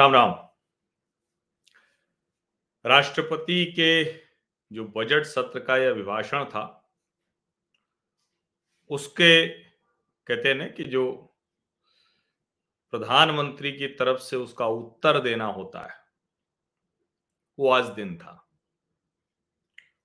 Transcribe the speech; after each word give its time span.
राम 0.00 0.12
राम। 0.12 0.30
राष्ट्रपति 2.86 3.72
के 3.78 4.04
जो 4.72 4.84
बजट 4.84 5.24
सत्र 5.24 5.60
का 5.60 5.76
यह 5.76 5.90
अभिभाषण 5.90 6.44
था, 6.44 6.90
उसके 8.90 9.48
कहते 10.26 10.54
हैं 10.54 10.74
कि 10.74 10.84
जो 10.84 11.12
प्रधानमंत्री 12.90 13.72
की 13.72 13.86
तरफ़ 13.86 14.18
से 14.18 14.36
उसका 14.36 14.66
उत्तर 14.66 15.20
देना 15.20 15.46
होता 15.46 15.80
है, 15.80 16.00
वो 17.58 17.70
आज 17.70 17.84
दिन 17.84 18.18
था। 18.18 18.50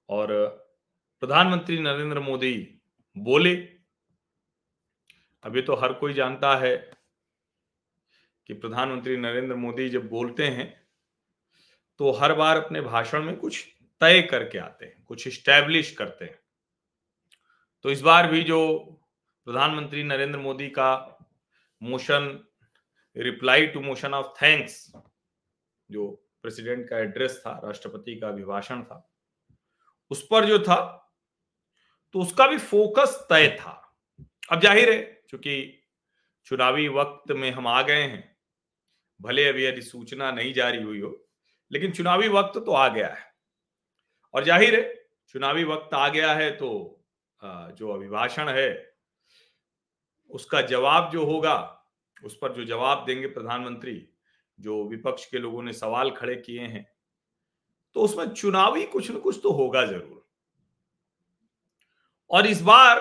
और 0.10 0.28
प्रधानमंत्री 1.20 1.80
नरेंद्र 1.80 2.20
मोदी 2.20 2.82
बोले, 3.18 3.56
अभी 5.44 5.62
तो 5.62 5.76
हर 5.76 5.94
कोई 5.94 6.14
जानता 6.14 6.56
है 6.56 6.95
कि 8.50 8.54
प्रधानमंत्री 8.54 9.18
नरेंद्र 9.18 9.56
मोदी 9.56 9.90
जब 9.90 10.08
बोलते 10.10 10.48
हैं 10.48 10.74
तो 12.00 12.12
हर 12.12 12.34
बार 12.34 12.58
अपने 12.58 12.82
भाषण 12.82 13.24
में 13.24 13.36
कुछ 13.38 13.64
तय 14.02 14.22
करके 14.22 14.58
आते 14.58 14.86
हैं, 14.86 15.04
कुछ 15.06 15.28
स्टैब्लिश 15.30 15.92
करते 15.92 16.26
हैं। 16.26 16.40
तो 17.86 17.92
इस 17.92 18.02
बार 18.02 18.28
भी 18.28 18.42
जो 18.44 18.60
प्रधानमंत्री 19.48 20.04
नरेंद्र 20.04 20.40
मोदी 20.40 20.68
का 20.70 20.92
motion 21.82 22.28
reply 23.16 23.68
to 23.68 23.82
motion 23.82 24.14
of 24.14 24.34
thanks 24.42 24.92
जो 25.90 26.10
प्रेसिडेंट 26.44 26.88
का 26.90 26.98
एड्रेस 26.98 27.42
था, 27.46 27.60
राष्ट्रपति 27.64 28.16
का 28.16 28.28
अभिभाषण 28.28 28.84
था, 28.84 29.10
उस 30.12 30.28
पर 30.32 30.46
जो 30.46 30.60
था 30.60 31.02
तो 32.16 32.20
उसका 32.20 32.48
भी 32.48 32.58
फोकस 32.58 33.18
तय 33.30 33.48
था। 33.60 33.82
अब 34.52 34.62
ज़ाहिर 34.62 34.92
है 34.92 35.00
क्योंकि 35.30 35.82
चुनावी 36.48 36.88
वक्त 36.88 37.32
में 37.32 37.50
हम 37.52 37.68
आ 37.68 37.82
गए 37.82 38.02
हैं 38.02 38.35
भले 39.20 39.48
अभी 39.50 39.66
अधिसूचना 39.66 40.32
नहीं 40.32 40.54
जारी 40.54 40.82
हुई 40.82 41.00
हो, 41.02 41.12
लेकिन 41.72 41.92
चुनावी 41.92 42.28
वक्त 42.30 42.58
तो 42.58 42.72
आ 42.74 42.88
गया 42.90 43.08
है। 43.08 43.24
और 44.34 44.44
ज़ाहिर 44.44 44.76
है, 44.76 44.94
चुनावी 45.36 45.64
वक्त 45.66 45.94
आ 45.94 46.08
गया 46.10 46.34
है 46.34 46.50
तो 46.54 46.70
जो 47.42 47.90
अभिभाषण 47.90 48.50
है, 48.50 48.96
उसका 50.32 50.62
जवाब 50.64 51.10
जो 51.12 51.26
होगा, 51.26 51.56
उस 52.24 52.38
पर 52.42 52.54
जो 52.54 52.64
जवाब 52.66 53.06
देंगे 53.06 53.28
प्रधानमंत्री, 53.30 54.08
जो 54.60 54.84
विपक्ष 54.90 55.26
के 55.26 55.38
लोगों 55.40 55.64
ने 55.64 55.74
सवाल 55.74 56.12
खड़े 56.12 56.36
किए 56.38 56.62
हैं 56.62 56.86
तो 57.96 58.02
उसमें 58.02 58.30
चुनावी 58.30 58.86
कुछ 58.86 59.10
न 59.12 59.20
कुछ 59.20 59.40
तो 59.44 59.52
होगा 59.54 59.86
ज़रूर। 59.86 60.24
और 62.32 62.48
इस 62.48 62.62
बार 62.62 63.00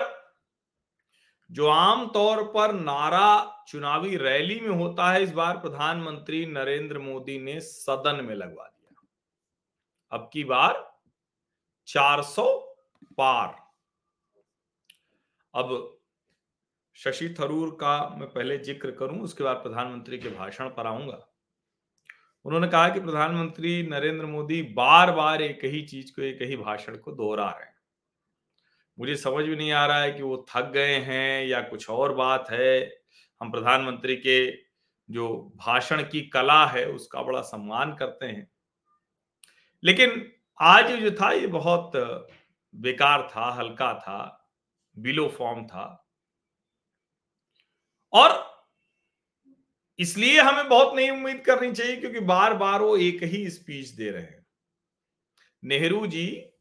जो 1.51 1.67
आम 1.67 2.07
तौर 2.07 2.43
पर 2.43 2.73
नारा 2.73 3.63
चुनावी 3.67 4.17
रैली 4.17 4.59
में 4.59 4.75
होता 4.77 5.11
है, 5.11 5.23
इस 5.23 5.31
बार 5.31 5.57
प्रधानमंत्री 5.57 6.45
नरेंद्र 6.45 6.99
मोदी 6.99 7.39
ने 7.39 7.59
सदन 7.61 8.25
में 8.25 8.35
लगवा 8.35 8.63
दिया। 8.63 9.07
अब 10.11 10.29
की 10.33 10.43
बार 10.43 10.95
400 11.87 12.75
पार। 13.17 13.55
अब 15.53 15.91
शशि 16.95 17.35
थरूर 17.39 17.69
का 17.69 18.09
मैं 18.09 18.27
पहले 18.29 18.57
ज़िक्र 18.57 18.91
करूँ, 18.91 19.19
उसके 19.19 19.43
बाद 19.43 19.55
प्रधानमंत्री 19.55 20.17
के 20.17 20.29
भाषण 20.29 20.69
पर 20.69 20.87
आऊँगा। 20.87 21.27
उन्होंने 22.45 22.67
कहा 22.67 22.89
कि 22.89 22.99
प्रधानमंत्री 22.99 23.83
नरेंद्र 23.83 24.25
मोदी 24.25 24.61
बार 24.61 25.11
बार 25.11 25.41
एक 25.41 25.59
ही 25.65 25.81
चीज़ 25.81 26.11
को, 26.15 26.21
एक 26.21 26.41
ही 26.41 26.57
भाषण 26.57 26.97
को 26.97 27.11
दोहरा 27.11 27.49
रहे 27.49 27.65
हैं। 27.65 27.74
मुझे 28.99 29.15
समझ 29.15 29.45
भी 29.45 29.55
नहीं 29.55 29.71
आ 29.71 29.85
रहा 29.85 30.01
है 30.01 30.11
कि 30.11 30.23
वो 30.23 30.45
थक 30.49 30.71
गए 30.71 30.95
हैं 30.95 31.45
या 31.45 31.61
कुछ 31.61 31.89
और 31.89 32.13
बात 32.13 32.49
है। 32.49 32.97
हम 33.41 33.51
प्रधानमंत्री 33.51 34.15
के 34.15 34.51
जो 35.09 35.53
भाषण 35.55 36.03
की 36.03 36.21
कला 36.21 36.65
है, 36.65 36.85
उसका 36.85 37.21
बड़ा 37.21 37.41
सम्मान 37.41 37.95
करते 37.95 38.25
हैं। 38.25 38.51
लेकिन 39.83 40.31
आज 40.61 40.91
जो 40.91 41.11
था, 41.11 41.31
ये 41.31 41.47
बहुत 41.47 41.91
बेकार 42.75 43.29
था, 43.35 43.51
हल्का 43.51 43.93
था 43.93 44.49
बिलो 44.97 45.27
फॉर्म 45.29 45.67
था। 45.67 46.07
और 48.13 48.55
इसलिए 49.99 50.41
हमें 50.41 50.69
बहुत 50.69 50.95
नहीं 50.95 51.11
उम्मीद 51.11 51.43
करनी 51.45 51.71
चाहिए, 51.71 51.97
क्योंकि 51.97 52.19
बार 52.19 52.53
बार 52.53 52.81
वो 52.81 52.97
एक 52.97 53.23
ही 53.23 53.49
स्पीच 53.49 53.87
दे 53.87 54.09
रहे 54.09 54.21
हैं। 54.21 54.45
नेहरू 55.63 56.07
जी 56.07 56.51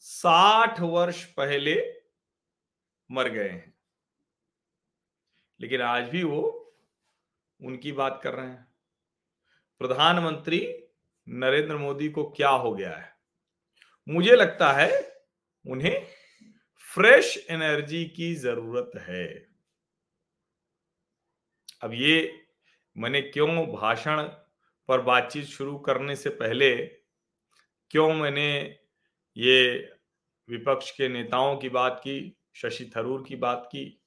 साठ 0.00 0.80
वर्ष 0.80 1.24
पहले 1.24 1.94
मर 3.10 3.28
गए 3.28 3.48
हैं। 3.48 3.74
लेकिन 5.60 5.82
आज 5.82 6.08
भी 6.08 6.22
वो 6.22 6.74
उनकी 7.64 7.92
बात 7.92 8.20
कर 8.24 8.34
रहे 8.34 8.46
हैं। 8.46 8.72
प्रधानमंत्री 9.78 10.84
नरेंद्र 11.28 11.76
मोदी 11.76 12.08
को 12.08 12.30
क्या 12.30 12.48
हो 12.48 12.74
गया 12.74 12.96
है? 12.96 13.16
मुझे 14.08 14.36
लगता 14.36 14.72
है 14.72 15.22
उन्हें 15.66 16.06
फ्रेश 16.94 17.46
एनर्जी 17.50 18.04
की 18.04 18.34
ज़रूरत 18.34 18.90
है। 18.96 19.48
अब 21.80 21.92
ये 21.94 22.46
मैंने 22.96 23.22
क्यों 23.22 23.66
भाषण 23.66 24.22
पर 24.88 25.00
बातचीत 25.00 25.44
शुरू 25.44 25.78
करने 25.78 26.16
से 26.16 26.30
पहले, 26.30 26.86
क्यों 27.90 28.14
मैंने 28.14 28.79
ये 29.36 29.88
विपक्ष 30.48 30.90
के 30.90 31.08
नेताओं 31.08 31.56
की 31.56 31.68
बात 31.68 31.98
की, 31.98 32.36
शशि 32.54 32.90
थरूर 32.96 33.24
की 33.28 33.36
बात 33.36 33.68
की, 33.72 34.00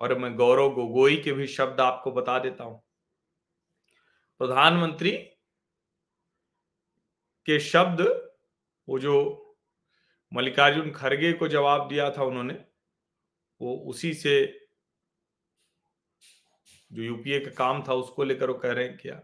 और 0.00 0.18
मैं 0.18 0.34
गौरव 0.36 0.70
गोगोई 0.74 1.16
के 1.16 1.32
भी 1.32 1.46
शब्द 1.46 1.80
आपको 1.80 2.12
बता 2.12 2.38
देता 2.38 2.64
हूँ। 2.64 2.82
प्रधानमंत्री 4.38 5.10
के 7.46 7.58
शब्द, 7.60 8.00
वो 8.88 8.98
जो 8.98 9.44
मल्लिकार्जुन 10.32 10.90
खड़गे 10.90 11.32
को 11.32 11.48
जवाब 11.48 11.88
दिया 11.88 12.10
था 12.10 12.22
उन्होंने, 12.22 12.54
वो 13.60 13.76
उसी 13.76 14.14
से 14.14 14.66
जो 16.92 17.02
यूपीए 17.02 17.38
का 17.40 17.50
काम 17.50 17.82
था 17.88 17.94
उसको 17.94 18.24
लेकर 18.24 18.50
वो 18.50 18.54
कह 18.54 18.72
रहे 18.72 18.84
हैं 18.84 18.96
क्या 18.96 19.20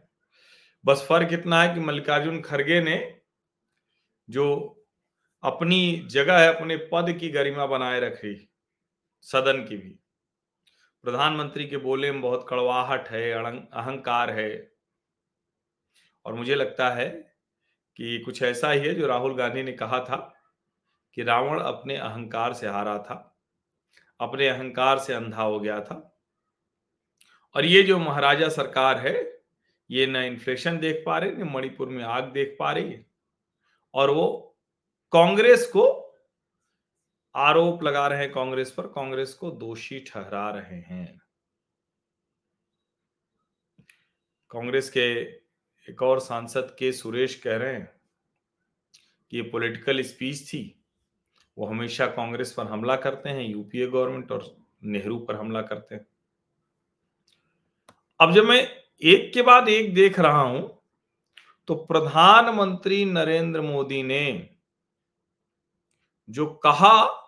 बस 0.84 1.06
फ़र्क 1.08 1.32
इतना 1.32 1.62
है 1.62 1.74
कि 1.74 1.80
मल्लिकार्जुन 1.80 2.40
खड़गे 2.40 2.80
ने 2.80 2.96
जो 4.28 4.83
अपनी 5.44 6.06
जगह 6.06 6.38
है, 6.38 6.54
अपने 6.54 6.76
पद 6.76 7.12
की 7.20 7.28
गरिमा 7.28 7.66
बनाए 7.66 8.00
रखी, 8.00 8.50
सदन 9.22 9.64
की 9.64 9.76
भी। 9.76 9.90
प्रधानमंत्री 11.02 11.66
के 11.66 11.76
बोले 11.76 12.12
में 12.12 12.20
बहुत 12.20 12.46
कड़वाहट 12.48 13.08
है 13.08 13.32
अहंकार 13.32 14.30
है। 14.30 14.72
और 16.24 16.34
मुझे 16.34 16.54
लगता 16.54 16.90
है 16.90 17.08
कि 17.96 18.18
कुछ 18.18 18.42
ऐसा 18.42 18.70
ही 18.70 18.80
है 18.80 18.94
जो 18.94 19.06
राहुल 19.06 19.34
गांधी 19.34 19.62
ने 19.62 19.72
कहा 19.72 20.00
था 20.00 20.16
कि 21.14 21.22
रावण 21.22 21.60
अपने 21.60 21.96
अहंकार 21.96 22.52
से 22.52 22.68
हारा 22.68 22.98
था, 22.98 23.38
अपने 24.20 24.48
अहंकार 24.48 24.98
से 24.98 25.14
अंधा 25.14 25.42
हो 25.42 25.60
गया 25.60 25.80
था। 25.80 26.18
और 27.54 27.64
ये 27.64 27.82
जो 27.82 27.98
महाराजा 27.98 28.48
सरकार 28.48 28.98
है, 28.98 29.42
ये 29.90 30.06
न 30.06 30.16
इन्फ्लेशन 30.16 30.78
देख 30.78 31.02
पा 31.06 31.18
रहे, 31.18 31.30
न 31.30 31.42
मणिपुर 31.42 31.88
में 31.88 32.04
आग 32.04 32.24
देख 32.24 32.56
पा 32.58 32.72
रही 32.72 32.92
है। 32.92 33.06
और 33.94 34.10
वो 34.10 34.53
कांग्रेस 35.14 35.66
को 35.66 35.82
आरोप 37.34 37.82
लगा 37.82 38.06
रहे 38.06 38.18
हैं 38.18 38.30
कांग्रेस 38.32 38.70
पर, 38.70 38.86
कांग्रेस 38.86 39.32
को 39.34 39.50
दोषी 39.50 39.98
ठहरा 40.00 40.48
रहे 40.50 40.78
हैं। 40.78 41.20
कांग्रेस 44.50 44.88
के 44.90 45.04
एक 45.88 46.02
और 46.02 46.20
सांसद 46.20 46.74
के 46.78 46.90
सुरेश 46.92 47.34
कह 47.34 47.56
रहे 47.56 47.72
हैं 47.72 47.92
कि 49.32 49.36
ये 49.36 49.42
पॉलिटिकल 49.42 50.02
स्पीच 50.02 50.42
थी, 50.48 50.80
वो 51.56 51.66
हमेशा 51.66 52.06
कांग्रेस 52.06 52.52
पर 52.52 52.66
हमला 52.66 52.96
करते 52.96 53.28
हैं, 53.28 53.42
यूपीए 53.42 53.86
गवर्नमेंट 53.86 54.32
और 54.32 54.56
नेहरू 54.84 55.18
पर 55.18 55.36
हमला 55.36 55.62
करते 55.62 55.94
हैं। 55.94 56.06
अब 58.20 58.32
जब 58.34 58.44
मैं 58.44 58.58
एक 59.02 59.32
के 59.34 59.42
बाद 59.42 59.68
एक 59.68 59.94
देख 59.94 60.18
रहा 60.20 60.40
हूँ 60.40 60.82
तो 61.68 61.74
प्रधानमंत्री 61.74 63.04
नरेंद्र 63.04 63.60
मोदी 63.60 64.02
ने 64.02 64.50
जो 66.30 66.46
कहा, 66.46 67.20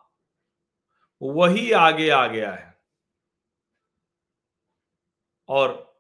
वही 1.23 1.73
आगे 1.73 2.11
आ 2.11 2.27
गया 2.27 2.53
है। 2.53 2.79
और 5.49 5.97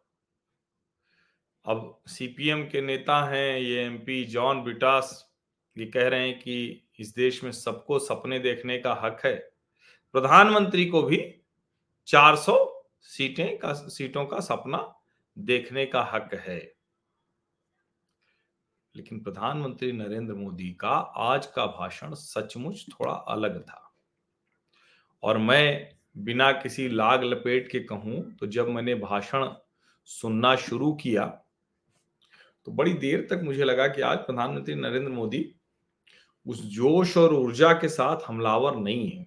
अब 1.66 2.02
सीपीएम 2.06 2.62
के 2.64 2.80
नेता 2.80 3.24
हैं, 3.24 3.58
ये 3.58 3.82
एमपी 3.82 4.24
जॉन 4.24 4.64
बिटास 4.64 5.32
ये 5.78 5.86
कह 5.86 6.08
रहे 6.08 6.28
हैं 6.28 6.38
कि 6.38 6.88
इस 6.98 7.14
देश 7.14 7.44
में 7.44 7.52
सबको 7.52 7.98
सपने 7.98 8.38
देखने 8.38 8.78
का 8.78 8.94
हक 8.94 9.22
है। 9.24 9.34
प्रधानमंत्री 10.12 10.86
को 10.86 11.02
भी 11.02 11.40
400 12.06 12.86
सीटें 13.00 13.58
का, 13.58 13.72
सीटों 13.72 14.26
का 14.26 14.40
सपना 14.40 15.00
देखने 15.38 15.86
का 15.86 16.02
हक 16.02 16.34
है। 16.34 16.75
लेकिन 18.96 19.18
प्रधानमंत्री 19.20 19.90
नरेंद्र 19.92 20.34
मोदी 20.34 20.70
का 20.72 20.88
आज 21.22 21.46
का 21.46 21.66
भाषण 21.68 22.14
सचमुच 22.14 22.84
थोड़ा 22.90 23.12
अलग 23.12 23.60
था। 23.62 23.82
और 25.22 25.38
मैं 25.38 25.96
बिना 26.16 26.50
किसी 26.52 26.88
लाग 26.88 27.24
लपेट 27.24 27.70
के 27.70 27.80
कहूँ 27.80 28.20
तो 28.36 28.46
जब 28.46 28.68
मैंने 28.68 28.94
भाषण 28.94 29.48
सुनना 30.08 30.54
शुरू 30.56 30.92
किया 30.92 31.24
तो 32.66 32.72
बड़ी 32.72 32.92
देर 32.92 33.26
तक 33.30 33.40
मुझे 33.44 33.64
लगा 33.64 33.86
कि 33.88 34.02
आज 34.02 34.18
प्रधानमंत्री 34.18 34.74
नरेंद्र 34.74 35.12
मोदी 35.12 35.44
उस 36.46 36.62
जोश 36.66 37.16
और 37.16 37.34
ऊर्जा 37.34 37.72
के 37.72 37.88
साथ 37.88 38.28
हमलावर 38.28 38.76
नहीं 38.76 39.10
है। 39.10 39.26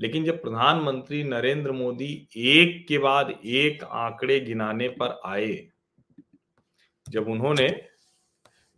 लेकिन 0.00 0.24
जब 0.24 0.42
प्रधानमंत्री 0.42 1.22
नरेंद्र 1.24 1.72
मोदी 1.72 2.28
एक 2.36 2.86
के 2.88 2.98
बाद 2.98 3.30
एक 3.30 3.84
आंकड़े 3.84 4.40
गिनाने 4.40 4.88
पर 4.88 5.20
आए, 5.24 5.68
जब 7.06 7.28
उन्होंने 7.28 7.68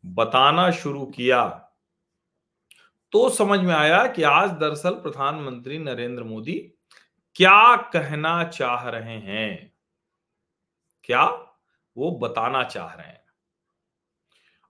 बताना 0.05 0.71
शुरू 0.71 1.05
किया। 1.07 1.45
तो 3.13 3.29
समझ 3.31 3.59
में 3.61 3.75
आया 3.75 4.07
कि 4.07 4.23
आज 4.23 4.51
दरअसल 4.51 4.95
प्रधानमंत्री 4.97 5.79
नरेंद्र 5.79 6.25
मोदी 6.25 6.55
क्या 7.37 7.77
कहना 7.93 8.43
चाह 8.45 8.89
रहे 8.89 9.19
हैं। 9.19 9.73
क्या 11.05 11.25
वो 11.97 12.11
बताना 12.19 12.63
चाह 12.65 12.93
रहे 12.95 13.07
हैं। 13.07 13.21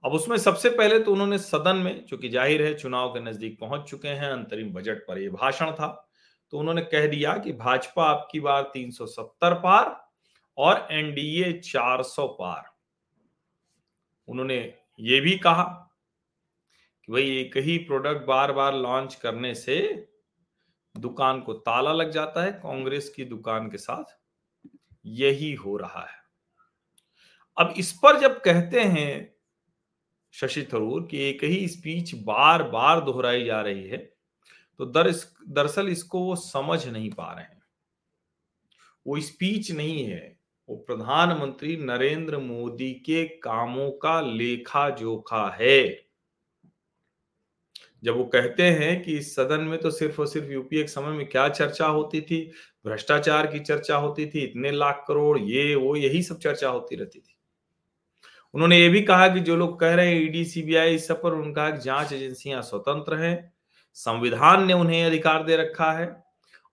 अब 0.04 0.12
उसमें 0.12 0.36
सबसे 0.36 0.70
पहले 0.70 0.98
तो 0.98 1.12
उन्होंने 1.12 1.38
सदन 1.38 1.76
में, 1.76 2.04
जो 2.06 2.16
कि 2.16 2.28
ज़ाहिर 2.28 2.62
है 2.62 2.74
चुनाव 2.74 3.08
के 3.08 3.20
नज़दीक 3.20 3.58
पहुँच 3.60 3.88
चुके 3.90 4.08
हैं, 4.08 4.30
अंतरिम 4.30 4.72
बजट 4.72 5.06
पर 5.08 5.18
यह 5.18 5.30
भाषण 5.32 5.72
था 5.72 6.08
तो 6.52 6.58
उन्होंने 6.58 6.82
कह 6.82 7.06
दिया 7.06 7.36
कि 7.38 7.52
भाजपा 7.54 8.04
आपकी 8.04 8.40
बार 8.40 8.62
370 8.74 9.54
पार 9.54 9.96
और 10.58 10.86
एनडीए 10.90 11.52
400 11.60 12.26
पार। 12.40 12.64
उन्होंने 14.28 14.58
ये 14.98 15.20
भी 15.20 15.36
कहा 15.38 15.62
कि 17.04 17.12
भाई 17.12 17.30
एक 17.38 17.56
ही 17.56 17.76
प्रोडक्ट 17.78 18.26
बार 18.26 18.52
बार 18.52 18.74
लॉन्च 18.74 19.14
करने 19.14 19.54
से 19.54 19.78
दुकान 20.94 21.40
को 21.40 21.52
ताला 21.52 21.92
लग 21.92 22.10
जाता 22.10 22.42
है, 22.44 22.52
कांग्रेस 22.52 23.08
की 23.08 23.24
दुकान 23.24 23.70
के 23.70 23.78
साथ 23.78 24.16
यही 25.04 25.52
हो 25.54 25.76
रहा 25.76 26.06
है। 26.06 26.20
अब 27.56 27.74
इस 27.76 27.92
पर 27.92 28.20
जब 28.20 28.40
कहते 28.40 28.80
हैं 28.80 29.34
शशि 30.34 30.66
थरूर 30.72 31.06
कि 31.10 31.22
एक 31.22 31.44
ही 31.44 31.66
स्पीच 31.68 32.14
बार 32.24 32.62
बार 32.62 33.00
दोहराई 33.00 33.44
जा 33.44 33.60
रही 33.60 33.88
है 33.88 33.98
तो 34.80 34.86
दर 34.86 35.10
दरअसल 35.48 35.88
इसको 35.88 36.20
वो 36.20 36.36
समझ 36.36 36.86
नहीं 36.88 37.10
पा 37.10 37.32
रहे 37.32 37.44
हैं। 37.44 37.62
वो 39.06 39.20
स्पीच 39.20 39.70
नहीं 39.72 40.04
है 40.04 40.41
वो 40.72 40.78
प्रधानमंत्री 40.78 41.76
नरेंद्र 41.76 42.38
मोदी 42.38 42.92
के 42.92 43.24
कामों 43.24 43.90
का 43.90 44.20
लेखा 44.20 44.90
जोखा 44.90 45.56
है। 45.60 46.06
जब 48.04 48.16
वो 48.16 48.24
कहते 48.24 48.62
हैं 48.62 49.02
कि 49.02 49.22
सदन 49.22 49.60
में 49.60 49.80
तो 49.80 49.90
सिर्फ़ 49.90 50.20
और 50.20 50.26
सिर्फ़ 50.26 50.48
यूपीए 50.48 50.82
के 50.82 50.88
समय 50.88 51.08
में 51.08 51.28
क्या 51.28 51.48
चर्चा 51.48 51.86
होती 51.86 52.20
थी, 52.20 52.52
भ्रष्टाचार 52.86 53.46
की 53.46 53.58
चर्चा 53.58 53.96
होती 53.96 54.26
थी, 54.26 54.40
इतने 54.40 54.70
लाख 54.70 55.04
करोड़, 55.08 55.38
ये, 55.38 55.74
वो, 55.74 55.96
यही 55.96 56.22
सब 56.22 56.38
चर्चा 56.38 56.68
होती 56.68 56.96
रहती 56.96 57.18
थी। 57.18 57.36
उन्होंने 58.54 58.78
ये 58.78 58.88
भी 58.88 59.02
कहा 59.02 59.28
कि 59.28 59.40
जो 59.40 59.56
लोग 59.56 59.80
कह 59.80 59.94
रहे 59.94 60.14
हैं, 60.14 60.22
ईडी, 60.22 60.44
सीबीआई, 60.44 60.94
इस 60.94 61.06
सब 61.06 61.22
पर 61.22 61.32
उनका 61.32 61.70
जाँच 61.70 62.12
एजेंसियाँ 62.12 62.62
स्वतंत्र 62.62 63.16
हैं, 63.16 63.52
संविधान 63.94 64.66
ने 64.66 64.72
उन्हें 64.72 65.04
अधिकार 65.04 65.44
दे 65.44 65.56
रखा 65.56 65.92
है। 65.92 66.21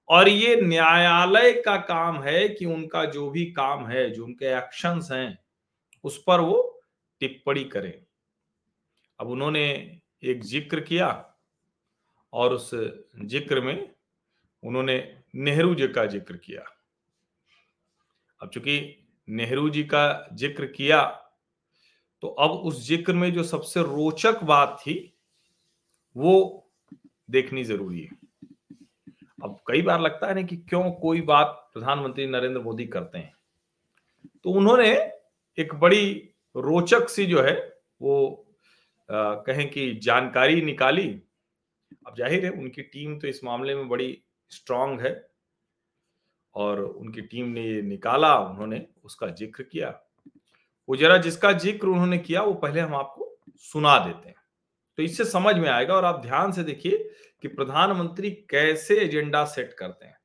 और 0.10 0.30
ये 0.30 0.56
न्यायालय 0.62 1.52
का 1.62 1.76
काम 1.78 2.22
है 2.24 2.48
कि 2.50 2.66
उनका 2.68 3.04
जो 3.08 3.30
भी 3.30 3.46
काम 3.52 3.86
है, 3.88 4.10
जो 4.10 4.24
उनके 4.26 4.46
एक्शंस 4.58 5.10
हैं, 5.12 5.38
उस 6.06 6.24
पर 6.28 6.40
वो 6.40 6.82
टिप्पणी 7.22 7.64
करें। 7.66 7.94
अब 9.20 9.30
उन्होंने 9.30 9.66
एक 10.24 10.44
ज़िक्र 10.46 10.80
किया 10.82 11.08
और 12.34 12.54
उस 12.54 12.70
ज़िक्र 12.74 13.62
में 13.62 13.90
उन्होंने 14.64 14.98
नेहरू 15.38 15.76
जी 15.76 15.88
का 15.88 16.06
ज़िक्र 16.08 16.38
किया। 16.38 16.62
अब 18.40 18.50
चूँकि 18.50 19.06
नेहरू 19.28 19.70
जी 19.70 19.84
का 19.86 20.30
ज़िक्र 20.34 20.66
किया 20.68 21.02
तो 22.24 22.28
अब 22.28 22.52
उस 22.52 22.88
ज़िक्र 22.88 23.14
में 23.14 23.32
जो 23.34 23.44
सबसे 23.44 23.82
रोचक 23.82 24.44
बात 24.44 24.78
थी, 24.82 25.14
वो 26.16 26.72
देखनी 27.32 27.64
ज़रूरी 27.64 28.02
है। 28.02 28.19
अब 29.41 29.59
कई 29.68 29.81
बार 29.81 30.01
लगता 30.01 30.27
है 30.27 30.33
ना 30.36 30.41
कि 30.41 30.56
क्यों 30.59 30.89
कोई 30.91 31.21
बात 31.24 31.69
प्रधानमंत्री 31.74 32.25
नरेंद्र 32.27 32.62
मोदी 32.62 32.86
करते 32.88 33.18
हैं? 33.18 33.33
तो 34.44 34.51
उन्होंने 34.51 34.89
एक 35.57 35.74
बड़ी 35.75 36.12
रोचक 36.56 37.09
सी 37.09 37.25
जो 37.25 37.41
है 37.41 37.56
वो 38.01 38.45
आ, 39.09 39.33
कहें 39.36 39.69
कि 39.69 39.94
जानकारी 40.03 40.62
निकाली। 40.62 41.07
अब 42.07 42.15
ज़ाहिर 42.18 42.45
है 42.45 42.51
उनकी 42.51 42.81
टीम 42.83 43.18
तो 43.19 43.27
इस 43.27 43.44
मामले 43.44 43.75
में 43.75 43.88
बड़ी 43.89 44.18
स्ट्रांग 44.51 45.00
है 45.01 45.13
और 46.56 46.81
उनकी 46.81 47.21
टीम 47.24 47.47
ने 47.47 47.62
ये 47.62 47.81
निकाला 47.81 48.36
उन्होंने 48.39 48.86
उसका 49.06 49.27
ज़िक्र 49.30 49.63
किया। 49.63 49.89
वो 50.89 50.95
जरा 50.95 51.18
जिसका 51.18 51.51
ज़िक्र 51.53 51.88
उन्होंने 51.88 52.18
किया 52.19 52.41
वो 52.41 52.53
पहले 52.56 52.80
हम 52.80 52.95
आपको 52.95 53.31
सुना 53.62 53.97
देते 54.00 54.30
हैं। 54.30 54.36
तो 55.00 55.04
इससे 55.04 55.25
समझ 55.25 55.56
में 55.56 55.68
आएगा 55.69 55.94
और 55.96 56.06
आप 56.06 56.19
ध्यान 56.22 56.51
से 56.51 56.63
देखिए 56.63 56.98
कि 57.44 57.48
प्रधानमंत्री 57.48 58.30
कैसे 58.50 58.96
एजेंडा 58.96 59.44
सेट 59.46 59.72
करते 59.74 60.06
हैं। 60.06 60.18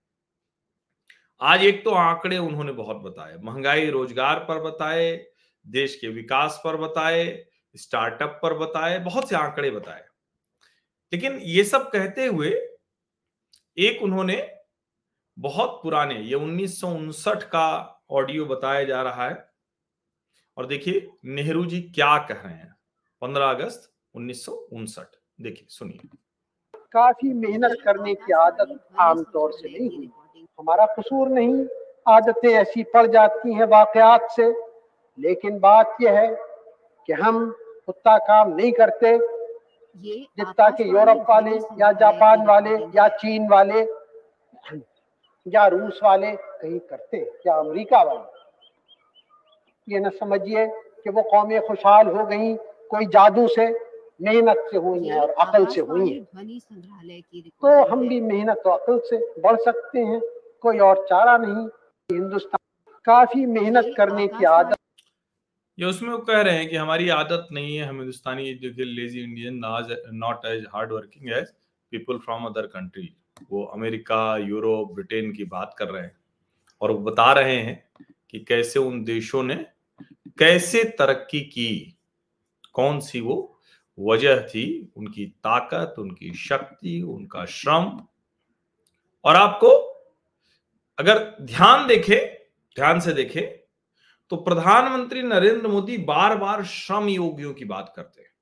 आज 1.41 1.62
एक 1.62 1.85
तो 1.85 1.91
आंकड़े 1.91 2.38
उन्होंने 2.38 2.73
बहुत 2.73 2.97
बताए, 2.97 3.37
महँगाई 3.37 3.87
रोज़गार 3.91 4.38
पर 4.38 4.61
बताए, 4.62 5.15
देश 5.67 5.94
के 5.97 6.09
विकास 6.09 6.61
पर 6.65 6.76
बताए, 6.76 7.47
स्टार्टअप 7.75 8.38
पर 8.43 8.55
बताए, 8.59 8.99
बहुत 8.99 9.29
से 9.29 9.37
आंकड़े 9.37 9.71
बताए। 9.71 10.05
लेकिन 11.12 11.38
ये 11.44 11.65
सब 11.65 11.91
कहते 11.91 12.26
हुए 12.26 12.50
एक 13.76 14.03
उन्होंने 14.03 14.43
बहुत 15.37 15.81
पुराने, 15.82 16.21
ये 16.21 16.35
उन्नीस 16.35 16.81
सौ 16.81 16.88
उनसठ 16.88 17.43
का 17.47 18.03
ऑडियो 18.12 18.47
बताया 18.47 18.85
जा 18.85 19.03
रहा 19.03 19.29
है। 19.29 19.43
और 20.56 20.67
देखिए, 20.67 21.09
नेहरू 21.25 21.65
जी 21.65 21.82
क्या 21.85 22.17
कह 22.19 22.35
रहे 22.37 22.55
हैं, 22.55 22.75
पंद्रह 23.23 23.50
अगस्त 23.50 23.93
उन्नीस 24.14 24.46
देखिए 25.40 25.66
सुनिए। 25.69 26.08
काफ़ी 26.93 27.32
मेहनत 27.32 27.76
करने 27.84 28.14
की 28.14 28.32
आदत 28.32 28.78
आमतौर 29.00 29.52
से 29.52 29.69
नहीं 29.69 29.88
हुई 29.88 30.11
हमारा 30.58 30.87
कसूर 30.99 31.28
नहीं 31.28 31.64
आदतें 32.08 32.49
ऐसी 32.50 32.82
पड़ 32.84 33.06
जाती 33.06 33.55
हैं 33.55 33.64
वाकयात 33.64 34.28
से। 34.31 34.52
लेकिन 35.19 35.58
बात 35.58 35.96
यह 36.00 36.19
है 36.20 36.28
कि 37.08 37.12
हम 37.12 37.44
उतना 37.88 38.16
काम 38.19 38.55
नहीं 38.55 38.72
करते 38.72 39.19
जितना 40.38 40.68
कि 40.71 40.85
यूरोप 40.85 41.26
वाले 41.30 41.56
या 41.80 41.90
जापान 41.92 42.47
वाले 42.47 42.76
या 42.97 43.09
चीन 43.09 43.49
वाले 43.49 43.83
या 45.47 45.66
रूस 45.66 46.00
वाले 46.02 46.30
कहीं 46.33 46.78
करते 46.80 47.18
या 47.47 47.54
अमेरिका 47.54 48.02
वाले। 48.02 48.33
ये 49.88 50.00
न 50.00 50.11
समझिए 50.11 50.66
कि 51.04 51.11
वो 51.11 51.23
कौमें 51.23 51.61
खुशहाल 51.66 52.06
हो 52.06 52.25
गई 52.26 52.54
कोई 52.90 53.06
जादू 53.06 53.47
से। 53.49 53.66
मेहनत 54.21 54.66
से 54.71 54.76
हुई 54.78 55.09
है 55.09 55.21
और 55.21 55.30
अकल 55.30 55.66
से 55.66 55.80
हुई 55.80 56.11
है। 56.11 56.21
तो 57.52 57.85
हम 57.87 58.09
भी 58.09 58.21
मेहनत 58.21 58.62
और 58.66 58.78
अकल 58.80 58.99
से 59.04 59.18
बढ़ 59.40 59.56
सकते 59.62 59.99
हैं 60.00 60.21
कोई 60.62 60.78
और 60.78 61.04
चारा 61.09 61.37
नहीं। 61.37 61.66
हिंदुस्तान 62.11 62.59
काफ़ी 63.04 63.44
मेहनत 63.47 63.94
करने 63.97 64.26
की 64.28 64.44
आदत 64.44 64.76
ये 65.78 65.87
उसमें 65.87 66.11
वो 66.11 66.18
कह 66.18 66.40
रहे 66.40 66.56
हैं 66.56 66.68
कि 66.68 66.76
हमारी 66.76 67.09
आदत 67.09 67.47
नहीं 67.52 67.76
है 67.76 67.87
हम 67.87 67.97
हिंदुस्तानी 67.97 68.52
जो 68.54 68.71
कि 68.71 68.85
lazy 68.85 69.23
Indian 69.23 69.61
not 70.14 70.44
as 70.47 70.66
hard 70.73 70.92
working 70.92 71.30
as 71.30 71.52
people 71.92 72.18
from 72.18 72.44
other 72.44 72.66
country 72.66 73.09
वो 73.50 73.64
अमेरिका 73.64 74.37
यूरोप 74.37 74.92
ब्रिटेन 74.92 75.33
की 75.33 75.44
बात 75.44 75.75
कर 75.78 75.88
रहे 75.88 76.02
हैं 76.02 76.16
और 76.80 76.90
वो 76.90 76.99
बता 76.99 77.33
रहे 77.33 77.56
हैं 77.56 77.83
कि 78.30 78.38
कैसे 78.38 78.78
उन 78.78 79.02
देशों 79.04 79.42
ने 79.42 79.54
कैसे 80.38 80.85
तरक्की 80.99 81.40
की 81.40 81.97
कौन 82.75 83.00
सी 83.00 83.21
वो 83.21 83.53
वजह 83.99 84.41
थी 84.45 84.93
उनकी 84.97 85.27
ताकत, 85.27 85.95
उनकी 85.99 86.33
शक्ति, 86.37 87.01
उनका 87.03 87.45
श्रम। 87.47 88.01
और 89.25 89.37
आपको 89.37 89.69
अगर 90.99 91.19
ध्यान 91.43 91.87
देखें, 91.87 92.19
ध्यान 92.77 93.01
से 93.01 93.13
देखें 93.15 93.43
तो 94.33 94.37
प्रधानमंत्री 94.39 95.23
नरेंद्र 95.23 95.69
मोदी 95.69 95.97
बार 96.05 96.37
बार 96.39 96.65
श्रम 96.67 97.09
योगियों 97.09 97.53
की 97.55 97.65
बात 97.67 97.93
करते 97.97 98.21
हैं। 98.21 98.33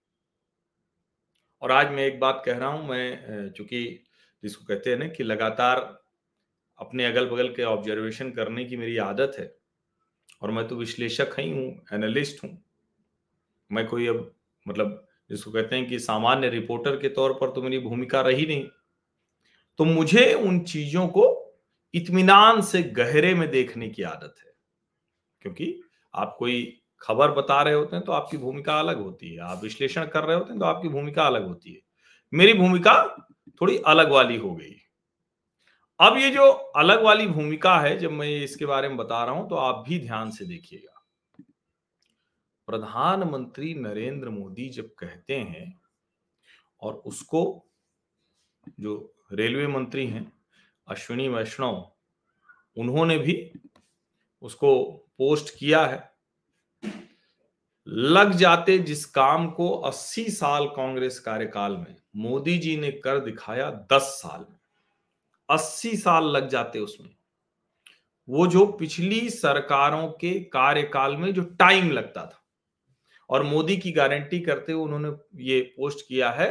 और 1.63 1.73
आज 1.73 1.91
मैं 1.93 2.05
एक 2.05 2.19
बात 2.21 2.43
कह 2.47 2.59
रहा 2.59 2.69
हूँ, 2.69 2.89
मैं 2.89 3.51
चूँकि 3.51 4.05
जिसको 4.43 4.65
कहते 4.65 4.91
हैं 4.91 4.99
ना 4.99 5.07
कि 5.09 5.25
लगातार 5.25 5.79
अपने 6.79 7.05
अगल 7.05 7.27
बगल 7.27 7.49
के 7.49 7.63
ऑब्जर्वेशन 7.65 8.31
करने 8.31 8.65
की 8.65 8.77
मेरी 8.77 8.97
आदत 8.99 9.37
है, 9.39 9.55
और 10.43 10.51
मैं 10.51 10.67
तो 10.69 10.77
विश्लेषक 10.77 11.35
ही 11.39 11.51
हूँ 11.51 11.85
एनालिस्ट 11.95 12.43
हूँ। 12.45 12.57
मैं 13.71 13.87
कोई 13.87 14.07
अब 14.07 14.35
मतलब 14.67 15.07
जिसको 15.33 15.51
कहते 15.51 15.77
हैं 15.77 15.87
कि 15.89 15.99
सामान्य 16.01 16.49
रिपोर्टर 16.51 16.97
के 16.97 17.09
तौर 17.11 17.33
पर 17.33 17.51
तो 17.51 17.62
मेरी 17.62 17.79
भूमिका 17.81 18.21
रही 18.21 18.47
नहीं 18.47 18.67
तो 19.79 19.85
मुझे 19.85 20.33
उन 20.35 20.59
चीज़ों 20.62 21.07
को 21.09 21.25
इत्मीनान 21.95 22.61
से 22.62 22.83
गहरे 22.93 23.35
में 23.35 23.49
देखने 23.51 23.89
की 23.89 24.03
आदत 24.03 24.35
है। 24.39 24.53
क्योंकि 25.43 25.75
आप 26.15 26.37
कोई 26.39 26.62
खबर 27.03 27.31
बता 27.33 27.61
रहे 27.62 27.75
होते 27.75 27.97
हैं 27.97 28.05
तो 28.05 28.12
आपकी 28.12 28.37
भूमिका 28.37 28.79
अलग 28.81 29.01
होती 29.01 29.33
है, 29.35 29.41
आप 29.41 29.62
विश्लेषण 29.62 30.07
कर 30.07 30.25
रहे 30.25 30.37
होते 30.37 30.51
हैं 30.51 30.59
तो 30.61 30.67
आपकी 30.67 30.89
भूमिका 30.89 31.23
अलग 31.23 31.47
होती 31.49 31.73
है। 31.73 31.81
मेरी 32.33 32.55
भूमिका 32.55 32.95
थोड़ी 33.61 33.79
अलग 33.87 34.11
वाली 34.11 34.37
हो 34.37 34.55
गई। 34.55 34.75
अब 36.01 36.17
ये 36.17 36.31
जो 36.31 36.51
अलग 36.77 37.03
वाली 37.03 37.27
भूमिका 37.27 37.79
है, 37.81 37.99
जब 37.99 38.12
मैं 38.12 38.29
इसके 38.37 38.67
बारे 38.67 38.89
में 38.89 38.97
बता 38.97 39.25
रहा 39.25 39.35
हूँ 39.35 39.49
तो 39.49 39.57
आप 39.57 39.85
भी 39.89 39.99
ध्यान 40.01 40.31
से 40.31 40.45
देखिएगा। 40.45 41.02
प्रधानमंत्री 42.73 43.75
नरेंद्र 43.75 44.29
मोदी 44.29 44.69
जब 44.69 44.95
कहते 44.95 45.37
हैं 45.37 45.81
और 46.81 46.95
उसको 46.95 47.67
जो 48.81 49.14
रेलवे 49.33 49.67
मंत्री 49.67 50.07
हैं, 50.07 50.33
अश्विनी 50.88 51.29
वैष्णव, 51.29 51.93
उन्होंने 52.76 53.19
भी 53.19 53.52
उसको 54.43 54.85
पोस्ट 55.19 55.59
किया 55.59 55.87
है। 55.87 56.12
लग 57.88 58.33
जाते 58.33 58.79
जिस 58.79 59.07
काम 59.07 59.50
को 59.50 59.71
80 59.71 60.31
साल 60.31 60.67
कांग्रेस 60.67 61.21
कार्यकाल 61.21 61.76
में 61.76 61.97
मोदी 62.17 62.59
जी 62.59 62.76
ने 62.76 62.93
कर 62.93 63.21
दिखाया 63.21 63.87
10 63.93 64.02
साल 64.02 64.47
में। 64.50 64.59
80 65.49 65.97
साल 65.97 66.25
लग 66.25 66.49
जाते 66.49 66.79
उसमें। 66.79 67.17
वो 68.29 68.47
जो 68.47 68.67
पिछली 68.67 69.31
सरकारों 69.31 70.09
के 70.09 70.41
कार्यकाल 70.41 71.17
में 71.17 71.35
जो 71.35 71.43
टाइम 71.43 71.91
लगता 71.91 72.26
था 72.26 72.38
और 73.33 73.43
मोदी 73.43 73.77
की 73.77 73.93
गारंटी 73.93 74.41
करते 74.41 74.73
हुए 74.73 74.83
उन्होंने 74.85 75.11
ये 75.45 75.61
पोस्ट 75.77 76.07
किया 76.09 76.31
है 76.31 76.49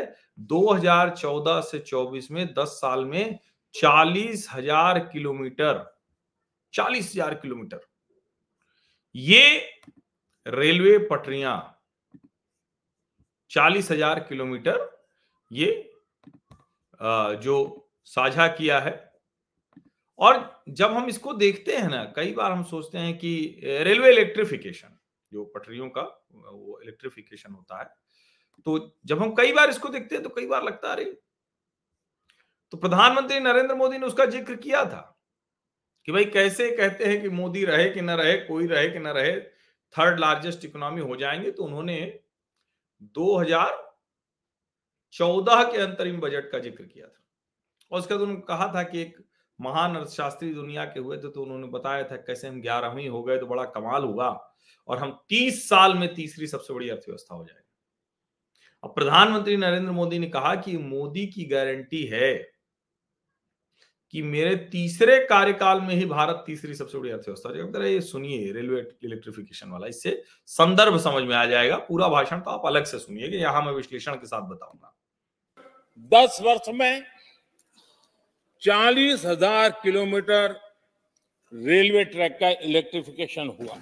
2014 0.50 1.61
से 1.63 1.79
24 1.88 2.29
में 2.31 2.45
10 2.53 2.69
साल 2.75 3.05
में 3.05 3.39
चालीस 3.75 4.47
हज़ार 4.51 5.00
किलोमीटर, 5.07 5.83
चालीस 6.73 7.11
हज़ार 7.11 7.33
किलोमीटर। 7.35 7.79
ये 9.15 9.43
रेलवे 10.45 10.97
पटरियाँ, 11.07 11.57
चालीस 13.51 13.91
हज़ार 13.91 14.19
किलोमीटर 14.29 14.89
ये 15.51 15.69
जो 17.00 17.88
साझा 18.05 18.47
किया 18.50 18.79
है। 18.79 18.93
और 20.19 20.63
जब 20.69 20.91
हम 20.91 21.07
इसको 21.09 21.33
देखते 21.35 21.75
हैं 21.75 21.88
ना, 21.89 22.03
कई 22.15 22.33
बार 22.33 22.51
हम 22.51 22.63
सोचते 22.63 22.97
हैं 22.97 23.17
कि 23.17 23.61
रेलवे 23.83 24.11
इलेक्ट्रिफिकेशन 24.11 24.90
जो 25.31 25.45
पटरियों 25.55 25.89
का, 25.89 26.01
वो 26.33 26.79
इलेक्ट्रिफिकेशन 26.83 27.53
होता 27.53 27.79
है। 27.79 27.85
तो 28.65 28.97
जब 29.05 29.21
हम 29.21 29.33
कई 29.35 29.51
बार 29.53 29.69
इसको 29.69 29.89
देखते 29.89 30.15
हैं 30.15 30.23
तो 30.23 30.29
कई 30.31 30.47
बार 30.47 30.63
लगता 30.63 30.91
है 30.91 31.05
तो 32.73 32.77
प्रधानमंत्री 32.77 33.39
नरेंद्र 33.39 33.75
मोदी 33.75 33.97
ने 33.97 34.05
उसका 34.07 34.25
ज़िक्र 34.27 34.55
किया 34.57 34.83
था 34.85 35.17
कि 36.07 36.11
भाई 36.11 36.25
कैसे 36.27 36.69
कहते 36.77 37.05
हैं 37.05 37.21
कि 37.21 37.29
मोदी 37.31 37.63
रहे 37.65 37.89
कि 37.89 38.01
ना 38.01 38.15
रहे, 38.15 38.38
कोई 38.38 38.67
रहे 38.67 38.89
कि 38.89 39.00
ना 39.00 39.11
रहे 39.11 39.39
थर्ड 39.95 40.19
लार्जेस्ट 40.19 40.65
इकोनॉमी 40.65 41.01
हो 41.01 41.15
जाएँगे 41.15 41.51
तो 41.51 41.63
उन्होंने 41.63 41.97
2014 43.15 45.63
के 45.71 45.77
अंतरिम 45.81 46.19
बजट 46.19 46.51
का 46.51 46.59
ज़िक्र 46.59 46.83
किया 46.83 47.07
था। 47.07 47.21
और 47.91 48.00
उसके 48.00 48.13
बाद 48.13 48.21
उन्होंने 48.21 48.41
कहा 48.47 48.67
था 48.75 48.83
कि 48.83 49.01
एक 49.01 49.17
महान 49.61 49.95
अर्थशास्त्री 49.95 50.53
दुनिया 50.53 50.85
के 50.85 50.99
हुए 50.99 51.17
थे 51.17 51.29
तो 51.31 51.41
उन्होंने 51.43 51.67
बताया 51.69 52.03
था 52.03 52.15
कैसे 52.17 52.47
हम 52.47 52.61
ग्यारहवीं 52.61 53.07
हो 53.09 53.23
गए 53.23 53.37
तो 53.37 53.47
बड़ा 53.47 53.63
कमाल 53.71 54.03
हुआ 54.03 54.29
और 54.87 54.99
हम 54.99 55.19
तीस 55.29 55.67
साल 55.69 55.93
में 55.93 56.13
तीसरी 56.15 56.47
सबसे 56.47 56.73
बड़ी 56.73 56.89
अर्थव्यवस्था 56.89 57.35
हो 57.35 57.43
जाएगी। 57.43 57.67
अब 58.83 58.93
प्रधानमंत्री 58.95 59.57
नरेंद्र 59.57 59.91
मोदी 59.91 60.19
ने 60.19 60.27
कहा 60.29 60.55
कि 60.55 60.77
मोदी 60.77 61.25
की 61.27 61.45
गारंटी 61.45 62.03
है 62.05 62.33
कि 64.13 64.21
मेरे 64.21 64.55
तीसरे 64.71 65.17
कार्यकाल 65.25 65.81
में 65.81 65.93
ही 65.95 66.05
भारत 66.05 66.43
तीसरी 66.45 66.73
सबसे 66.73 66.97
बड़ी 66.97 67.09
अर्थव्यवस्था 67.09 67.51
जरा 67.51 67.85
ये 67.85 68.01
सुनिए, 68.01 68.51
रेलवे 68.51 68.79
इलेक्ट्रिफिकेशन 69.03 69.69
वाला, 69.69 69.87
इससे 69.87 70.23
संदर्भ 70.47 70.97
समझ 70.99 71.23
में 71.23 71.35
आ 71.35 71.45
जाएगा, 71.45 71.77
पूरा 71.79 72.07
भाषण 72.07 72.39
तो 72.39 72.51
आप 72.51 72.65
अलग 72.65 72.85
से 72.85 72.99
सुनिए, 72.99 73.29
कि 73.29 73.37
यहाँ 73.37 73.61
मैं 73.65 73.71
विश्लेषण 73.73 74.15
के 74.15 74.27
साथ 74.27 74.49
बताऊँगा। 74.49 74.93
दस 76.11 76.39
वर्ष 76.41 76.69
में 76.69 77.03
चालीस 78.61 79.23
हज़ार 79.25 79.69
किलोमीटर 79.83 80.51
रेलवे 81.53 82.03
ट्रैक 82.05 82.37
का 82.39 82.49
इलेक्ट्रिफिकेशन 82.65 83.47
हुआ। 83.59 83.77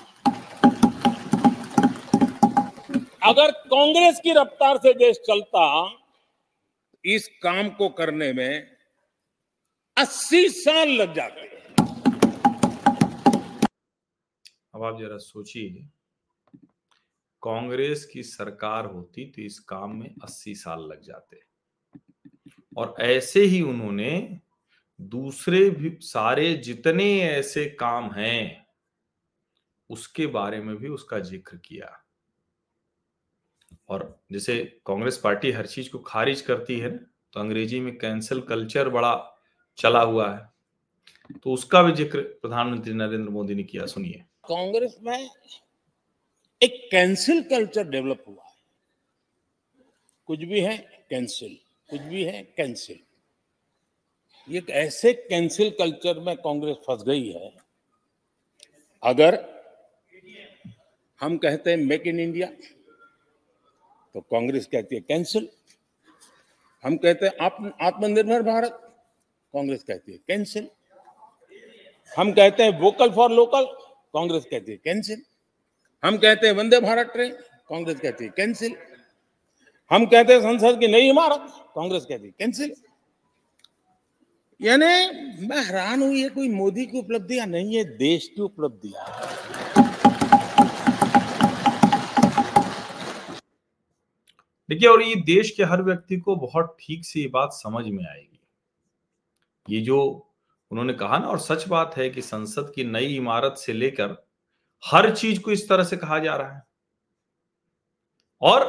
अगर 3.24 3.52
कांग्रेस 3.52 4.20
की 4.24 4.32
रफ्तार 4.34 4.78
से 4.78 4.94
देश 4.94 5.18
चलता, 5.28 5.66
इस 7.06 7.28
काम 7.44 7.70
को 7.72 7.90
करने 8.00 8.32
में 8.34 8.68
अस्सी 9.98 10.48
साल 10.52 10.90
लग 10.92 11.14
जाते। 11.16 11.48
अब 14.76 14.84
आप 14.84 15.00
जरा 15.00 15.18
सोचिए, 15.20 15.86
कांग्रेस 17.44 18.06
की 18.06 18.24
सरकार 18.26 18.86
होती 18.88 19.26
तो 19.26 19.42
इस 19.42 19.60
काम 19.68 19.96
में 19.96 20.10
अस्सी 20.24 20.56
साल 20.58 20.92
लग 20.92 21.02
जाते। 21.04 21.42
और 22.78 22.96
ऐसे 23.04 23.42
ही 23.44 23.62
उन्होंने 23.62 24.12
दूसरे 25.00 25.70
भी, 25.70 25.98
सारे 26.02 26.54
जितने 26.56 27.06
ऐसे 27.22 27.66
काम 27.80 28.12
हैं, 28.14 28.66
उसके 29.90 30.28
बारे 30.28 30.60
में 30.62 30.76
भी 30.78 30.88
उसका 30.90 31.20
ज़िक्र 31.22 31.58
किया। 31.58 31.96
और 33.90 34.20
जैसे 34.32 34.58
कांग्रेस 34.86 35.18
पार्टी 35.18 35.52
हर 35.52 35.66
चीज़ 35.68 35.90
को 35.90 36.00
खारिज 36.00 36.42
करती 36.42 36.80
है 36.80 36.90
तो 36.90 37.40
अंग्रेज़ी 37.40 37.80
में 37.80 37.98
कैंसिल 37.98 38.42
कल्चर 38.42 38.90
बड़ा 38.90 39.16
चला 39.78 40.02
हुआ 40.02 40.30
है। 40.34 40.48
तो 41.36 41.54
उसका 41.54 41.82
भी 41.84 41.92
ज़िक्र 41.94 42.22
प्रधानमंत्री 42.42 42.94
नरेंद्र 42.94 43.30
मोदी 43.30 43.56
ने 43.56 43.64
किया, 43.64 43.86
सुनिए। 43.86 44.24
कांग्रेस 44.48 44.98
में 45.04 45.30
एक 46.62 46.88
कैंसिल 46.92 47.42
कल्चर 47.50 47.90
डेवलप 47.90 48.24
हुआ 48.28 48.44
है। 48.44 48.54
कुछ 50.30 50.40
भी 50.42 50.60
है 50.62 50.78
कैंसिल 51.10 51.58
कुछ 51.90 52.02
भी 52.02 52.24
है 52.24 52.42
कैंसिल 52.58 53.00
ये 54.50 54.62
ऐसे 54.72 55.14
कैंसिल 55.14 55.70
कल्चर 55.80 56.20
में 56.20 56.36
कांग्रेस 56.38 56.78
फंस 56.88 57.04
गई 57.08 57.28
है, 57.30 57.52
अगर 59.04 59.38
हम 61.22 61.38
कहते 61.38 61.70
हैं 61.70 61.78
मेक 61.78 62.08
इन 62.08 62.20
इंडिया 62.20 62.48
तो 64.16 64.20
कांग्रेस 64.22 64.66
कहती 64.72 64.96
है 64.96 65.02
कैंसिल 65.02 65.48
हम 66.84 66.98
कहते 66.98 67.26
हैं 67.26 67.34
आप, 67.42 67.78
आत्मनिर्भर 67.82 68.42
भारत, 68.44 68.80
कांग्रेस 69.54 69.84
कहती 69.84 70.12
है 70.12 70.18
कैंसिल 70.28 70.68
हम 72.12 72.32
कहते 72.34 72.64
हैं 72.64 72.80
वोकल 72.80 73.12
फॉर 73.12 73.32
लोकल 73.32 73.66
कांग्रेस 74.14 74.46
कहती 74.52 74.72
है 74.72 74.78
कैंसिल 74.78 75.22
हम 76.04 76.18
कहते 76.18 76.48
हैं 76.48 76.54
वंदे 76.56 76.80
भारत 76.82 77.12
ट्रेन, 77.14 77.32
कांग्रेस 77.70 78.00
कहती 78.00 78.24
है 78.24 78.30
कैंसिल 78.38 78.76
हम 79.92 80.06
कहते 80.06 80.34
हैं 80.34 80.42
संसद 80.42 80.80
की 80.80 80.88
नई 80.88 81.10
इमारत, 81.10 81.52
कांग्रेस 81.76 82.06
कहती 82.06 82.26
है 82.26 82.34
कैंसिल 82.40 82.74
यानी 84.60 84.86
मैं 85.48 85.64
हैरान 85.66 86.02
हूँ, 86.02 86.14
ये 86.14 86.30
कोई 86.30 86.50
मोदी 86.50 86.86
की 86.86 87.00
उपलब्धियाँ 87.00 87.46
नहीं 87.48 87.76
है 87.76 87.84
देश 87.98 88.28
की 88.28 88.42
उपलब्धियाँ 88.42 89.06
देखिए, 94.70 94.90
और 94.90 95.02
ये 95.02 95.16
देश 95.18 95.52
के 95.52 95.64
हर 95.64 95.82
व्यक्ति 95.82 96.18
को 96.18 96.36
बहुत 96.36 96.76
ठीक 96.80 97.06
से 97.06 97.20
ये 97.20 97.28
बात 97.28 97.54
समझ 97.54 97.86
में 97.86 98.04
आएगी। 98.06 98.40
ये 99.68 99.82
जो 99.82 100.02
उन्होंने 100.72 100.94
कहा 100.94 101.18
ना, 101.18 101.28
और 101.28 101.40
सच 101.40 101.68
बात 101.68 101.98
है 101.98 102.10
कि 102.10 102.22
संसद 102.22 102.72
की 102.76 102.84
नई 102.84 103.16
इमारत 103.16 103.56
से 103.58 103.74
लेकर 103.74 104.16
हर 104.84 105.16
चीज़ 105.16 105.42
को 105.42 105.52
इस 105.52 105.68
तरह 105.70 105.84
से 105.84 105.98
कहा 105.98 106.20
जा 106.20 106.36
रहा 106.36 106.56
है। 106.56 106.64
और 108.42 108.68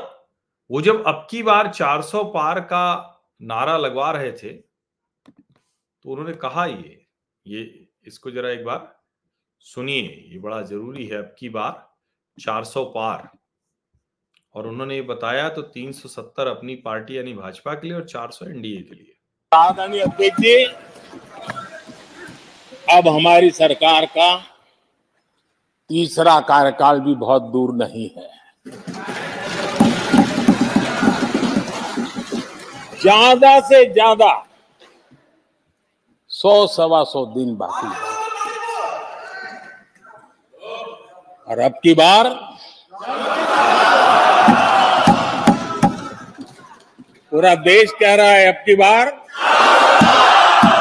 वो 0.71 0.81
जब 0.83 1.05
अब 1.07 1.27
की 1.31 1.43
बार 1.43 1.73
400 1.75 2.25
पार 2.35 2.61
का 2.63 2.85
नारा 3.43 3.77
लगवा 3.77 4.11
रहे 4.13 4.33
थे 4.33 4.70
तो 6.05 6.11
उन्होंने 6.11 6.33
कहा 6.43 6.65
ये 6.67 7.07
ये 7.47 7.63
इसको 8.07 8.31
जरा 8.31 8.51
एक 8.51 8.65
बार 8.65 8.97
सुनिए, 9.65 10.03
ये 10.33 10.39
बड़ा 10.39 10.61
ज़रूरी 10.63 11.07
है, 11.07 11.19
अब 11.19 11.35
की 11.39 11.49
बार 11.49 11.73
400 12.39 12.85
पार। 12.95 13.29
और 14.55 14.67
उन्होंने 14.67 14.95
ये 14.95 15.03
बताया 15.05 15.49
तो 15.49 15.63
370 15.75 16.47
अपनी 16.49 16.75
पार्टी 16.85 17.17
यानी 17.17 17.35
भाजपा 17.35 17.75
के 17.75 17.87
लिए 17.87 17.97
और 17.97 18.07
400 18.07 18.47
एनडीए 18.47 18.83
के 18.83 18.95
लिए। 18.95 19.17
आदरणीय 19.53 20.03
अध्यक्ष 20.03 20.41
जी, 20.41 20.65
अब 22.91 23.09
हमारी 23.09 23.51
सरकार 23.53 24.07
का 24.09 24.37
तीसरा 25.91 26.39
कार्यकाल 26.49 27.01
भी 27.01 27.15
बहुत 27.17 27.43
दूर 27.53 27.75
नहीं 27.77 28.09
है। 28.17 28.29
ज़्यादा 33.03 33.59
से 33.61 33.85
ज़्यादा 33.93 34.33
सौ 36.41 36.67
सवा 36.67 37.03
सौ 37.05 37.25
दिन 37.27 37.55
बाकी 37.57 37.87
है। 37.87 38.09
और 41.49 41.59
अब 41.59 41.73
की 41.83 41.95
बार 41.95 42.29
पूरा 47.33 47.55
देश 47.57 47.93
कह 48.01 48.15
रहा 48.15 48.27
है, 48.27 48.47
अब 48.47 48.63
की 48.67 48.75
बार 48.77 49.11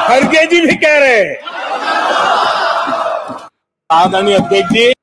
खड़गे 0.07 0.45
जी 0.45 0.61
भी 0.61 0.75
कह 0.75 0.97
रहे 0.99 1.17
हैं। 1.17 1.37
आदरणीय 3.89 4.35
अध्यक्ष 4.35 4.73
जी। 4.73 4.93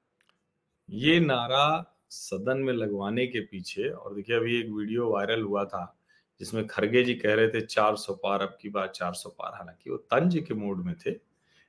ये 0.89 1.21
नारा 1.21 1.67
सदन 2.11 2.59
में 2.59 2.73
लगवाने 2.73 3.27
के 3.27 3.41
पीछे, 3.41 3.89
और 3.89 4.15
देखिए 4.15 4.37
अभी 4.37 4.59
एक 4.61 4.71
वीडियो 4.71 5.11
वायरल 5.11 5.43
हुआ 5.43 5.65
था। 5.65 5.96
जिसमें 6.41 6.67
खरगे 6.67 7.03
जी 7.03 7.15
कह 7.15 7.35
रहे 7.35 7.49
थे 7.49 7.61
400 7.63 8.15
पार, 8.15 8.43
अब 8.43 8.57
की 8.61 8.69
बार 8.69 8.93
400 8.95 9.31
पार। 9.31 9.53
हालाँकि 9.55 9.91
वो 9.91 9.97
तंज 9.97 10.39
के 10.49 10.55
मूड 10.55 10.85
में 10.87 10.95
थे, 10.97 11.15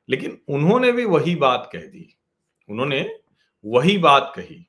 लेकिन 0.09 0.38
उन्होंने 0.50 0.91
भी 0.91 1.05
वही 1.05 1.36
बात 1.38 1.69
कह 1.74 1.86
दी। 1.88 2.07
उन्होंने 2.69 3.00
वही 3.63 3.97
बात 3.97 4.31
कही। 4.36 4.65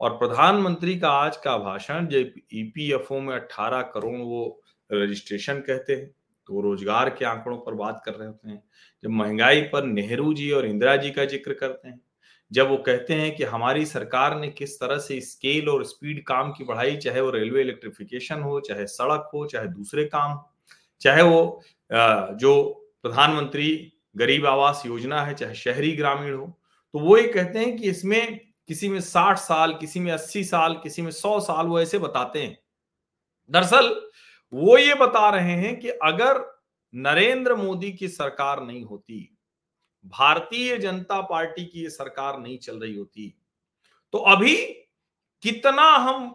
और 0.00 0.10
प्रधानमंत्री 0.10 0.98
का 0.98 1.10
आज 1.10 1.36
का 1.36 1.56
भाषण, 1.58 2.06
जब 2.06 2.32
ईपीएफओ 2.54 3.20
में 3.20 3.34
18 3.34 3.82
करोड़ 3.94 4.16
वो 4.16 4.60
रजिस्ट्रेशन 4.90 5.60
कहते 5.60 5.92
हैं 5.92 6.10
तो 6.46 6.54
वो 6.54 6.60
रोज़गार 6.60 7.08
के 7.10 7.24
आंकड़ों 7.24 7.56
पर 7.58 7.74
बात 7.74 8.02
कर 8.04 8.14
रहे 8.14 8.28
होते 8.28 8.48
हैं। 8.50 8.62
जब 9.02 9.10
महँगाई 9.10 9.60
पर 9.62 9.84
नेहरू 9.84 10.32
जी 10.34 10.50
और 10.50 10.66
इंदिरा 10.66 10.94
जी 10.96 11.10
का 11.10 11.24
ज़िक्र 11.24 11.54
करते 11.54 11.88
हैं 11.88 12.00
जब 12.52 12.68
वो 12.68 12.76
कहते 12.78 13.14
हैं 13.14 13.34
कि 13.36 13.44
हमारी 13.44 13.84
सरकार 13.86 14.38
ने 14.40 14.48
किस 14.48 14.78
तरह 14.80 14.98
से 14.98 15.20
स्केल 15.20 15.68
और 15.68 15.84
स्पीड 15.84 16.24
काम 16.26 16.52
की 16.52 16.64
बढ़ाई, 16.64 16.96
चाहे 16.96 17.20
वो 17.20 17.30
रेलवे 17.30 17.60
इलेक्ट्रिफिकेशन 17.62 18.40
हो, 18.40 18.60
चाहे 18.60 18.86
सड़क 18.86 19.30
हो, 19.34 19.44
चाहे 19.46 19.66
दूसरे 19.68 20.04
काम, 20.04 20.38
चाहे 21.00 21.22
वो 21.22 21.62
जो 21.90 22.54
प्रधानमंत्री 23.02 23.70
गरीब 24.16 24.46
आवास 24.46 24.82
योजना 24.86 25.22
है, 25.24 25.34
चाहे 25.34 25.54
शहरी 25.54 25.92
ग्रामीण 25.96 26.34
हो 26.34 26.46
तो 26.94 26.98
वो 26.98 27.16
ये 27.18 27.26
कहते 27.28 27.58
हैं 27.58 27.76
कि 27.76 27.90
इसमें 27.90 28.38
किसी 28.68 28.88
में 28.88 29.00
साठ 29.00 29.38
साल, 29.38 29.72
किसी 29.74 30.00
में 30.00 30.10
अस्सी 30.12 30.44
साल, 30.44 30.74
किसी 30.82 31.02
में 31.02 31.10
सौ 31.10 31.38
साल 31.40 31.66
वो 31.66 31.80
ऐसे 31.80 31.98
बताते 31.98 32.42
हैं। 32.42 32.58
दरअसल, 33.50 33.94
वो 34.52 34.78
ये 34.78 34.94
बता 34.94 35.28
रहे 35.30 35.52
हैं 35.52 35.78
कि 35.80 35.88
अगर 35.88 36.40
नरेंद्र 36.94 37.54
मोदी 37.56 37.92
की 37.92 38.08
सरकार 38.08 38.64
नहीं 38.64 38.84
होती 38.84 39.37
भारतीय 40.08 40.76
जनता 40.78 41.20
पार्टी 41.20 41.64
की 41.64 41.82
ये 41.82 41.90
सरकार 41.90 42.38
नहीं 42.40 42.58
चल 42.58 42.78
रही 42.80 42.96
होती। 42.96 43.34
तो 44.14 44.18
अभी 44.18 44.56
कितना 45.42 45.82
हम 45.82 46.28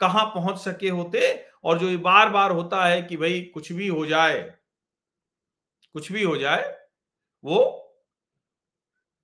कहा 0.00 0.24
पहुँच 0.24 0.58
सके 0.58 0.88
होते 0.88 1.20
और 1.64 1.78
जो 1.78 1.88
ये 1.90 1.96
बार 1.96 2.28
बार 2.28 2.50
होता 2.50 2.84
है 2.86 3.02
कि 3.02 3.16
भाई 3.16 3.40
कुछ 3.54 3.72
भी 3.72 3.88
हो 3.88 4.04
जाए, 4.06 4.40
कुछ 5.94 6.12
भी 6.12 6.22
हो 6.22 6.36
जाए, 6.36 6.76
वो 7.44 7.84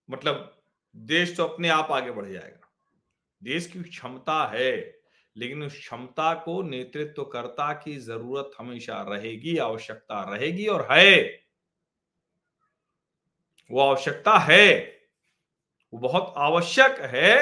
मतलब 0.09 0.51
देश 0.95 1.37
तो 1.37 1.45
अपने 1.45 1.69
आप 1.69 1.93
आगे 1.93 2.11
बढ़ 2.11 2.27
जाएगा। 2.27 2.71
देश 3.43 3.67
की 3.67 3.83
क्षमता 3.83 4.45
है, 4.47 4.73
लेकिन 5.37 5.63
उस 5.63 5.79
क्षमता 5.79 6.33
को 6.35 6.61
नेतृत्वकर्ता 6.63 7.73
की 7.75 7.97
ज़रूरत 7.97 8.51
हमेशा 8.59 9.01
रहेगी, 9.09 9.57
आवश्यकता 9.59 10.23
रहेगी 10.31 10.67
और 10.67 10.87
है। 10.91 11.44
वो 13.71 13.81
आवश्यकता 13.81 14.37
है। 14.41 14.67
वो 15.93 15.99
बहुत 16.01 16.35
आवश्यक 16.39 16.99
है 17.07 17.37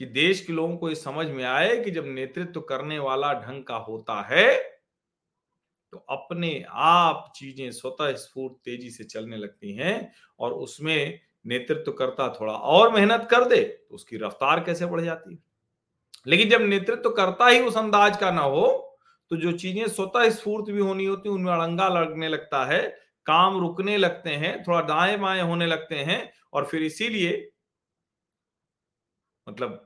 कि 0.00 0.06
देश 0.06 0.40
के 0.46 0.52
लोगों 0.52 0.76
को 0.76 0.88
ये 0.88 0.94
समझ 0.94 1.26
में 1.28 1.44
आए 1.44 1.76
कि 1.84 1.90
जब 1.90 2.06
नेतृत्व 2.08 2.60
करने 2.62 2.98
वाला 3.00 3.32
ढंग 3.42 3.64
का 3.64 3.76
होता 3.88 4.20
है 4.30 4.48
तो 5.92 5.98
अपने 6.10 6.50
आप 6.70 7.32
चीज़ें 7.36 7.70
स्वतः 7.72 8.12
स्फूर्त 8.16 8.54
तेज़ी 8.64 8.90
से 8.90 9.04
चलने 9.04 9.36
लगती 9.36 9.72
हैं 9.74 9.94
और 10.40 10.52
उसमें 10.54 11.20
नेतृत्व 11.46 11.92
करता 11.92 12.28
थोड़ा 12.40 12.52
और 12.52 12.92
मेहनत 12.94 13.28
कर 13.30 13.44
दे 13.44 13.62
तो 13.62 13.94
उसकी 13.94 14.16
रफ्तार 14.16 14.60
कैसे 14.64 14.86
बढ़ 14.86 15.00
जाती 15.00 15.32
है? 15.34 15.38
लेकिन 16.26 16.50
जब 16.50 16.62
नेतृत्व 16.62 17.10
करता 17.12 17.48
ही 17.48 17.60
उस 17.60 17.76
अंदाज 17.76 18.16
का 18.16 18.30
ना 18.30 18.42
हो 18.42 18.66
तो 19.30 19.36
जो 19.36 19.52
चीज़ें 19.52 19.86
स्वतः 19.88 20.30
स्फूर्त 20.30 20.70
भी 20.72 20.80
होनी 20.80 21.04
होती 21.06 21.28
उनमें 21.28 21.52
अड़ंगा 21.52 21.88
लगने 21.90 22.28
लगता 22.28 22.64
है 22.66 22.82
काम 23.28 23.58
रुकने 23.60 23.96
लगते 23.96 24.30
हैं, 24.32 24.62
थोड़ा 24.62 24.80
दाएँ 24.84 25.16
बाएँ 25.18 25.42
होने 25.42 25.66
लगते 25.66 25.96
हैं 25.96 26.20
और 26.52 26.66
फिर 26.66 26.82
इसीलिए 26.82 27.50
मतलब 29.46 29.84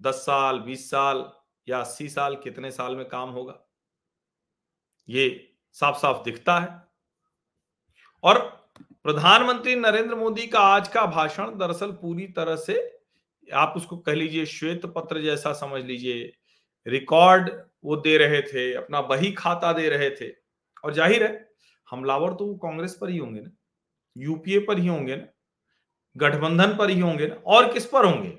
दस 0.00 0.14
साल, 0.16 0.58
बीस 0.60 0.90
साल 0.90 1.24
या 1.68 1.80
अस्सी 1.80 2.08
साल 2.08 2.36
कितने 2.36 2.70
साल 2.70 2.96
में 2.96 3.04
काम 3.08 3.30
होगा? 3.30 3.62
ये 5.08 5.28
साफ़ 5.76 5.96
साफ़ 5.98 6.22
दिखता 6.24 6.58
है। 6.60 6.68
और 8.24 8.38
प्रधानमंत्री 9.04 9.74
नरेंद्र 9.74 10.14
मोदी 10.14 10.46
का 10.46 10.60
आज 10.60 10.88
का 10.88 11.04
भाषण 11.06 11.56
दरअसल 11.58 11.92
पूरी 11.92 12.26
तरह 12.28 12.56
से 12.56 12.74
आप 13.48 13.74
उसको 13.76 13.96
कह 13.98 14.14
लीजिए 14.14 14.46
श्वेत 14.46 14.86
पत्र 14.86 15.22
जैसा 15.22 15.52
समझ 15.52 15.82
लीजिए। 15.84 16.32
रिकॉर्ड 16.86 17.50
वो 17.84 17.96
दे 17.98 18.16
रहे 18.18 18.40
थे, 18.42 18.72
अपना 18.74 19.00
बही 19.02 19.30
खाता 19.32 19.72
दे 19.72 19.88
रहे 19.88 20.10
थे 20.10 20.30
और 20.84 20.94
ज़ाहिर 20.94 21.24
है 21.24 21.45
हमलावर 21.90 22.34
तो 22.34 22.46
वो 22.46 22.54
कांग्रेस 22.54 22.96
पर 23.00 23.08
ही 23.08 23.18
होंगे 23.18 23.40
ना, 23.40 23.50
यूपीए 24.16 24.58
पर 24.58 24.78
ही 24.78 24.86
होंगे 24.86 25.16
ना, 25.16 25.26
गठबंधन 26.16 26.76
पर 26.76 26.90
ही 26.90 27.00
होंगे 27.00 27.26
ना, 27.26 27.34
और 27.46 27.72
किस 27.72 27.86
पर 27.86 28.04
होंगे? 28.04 28.38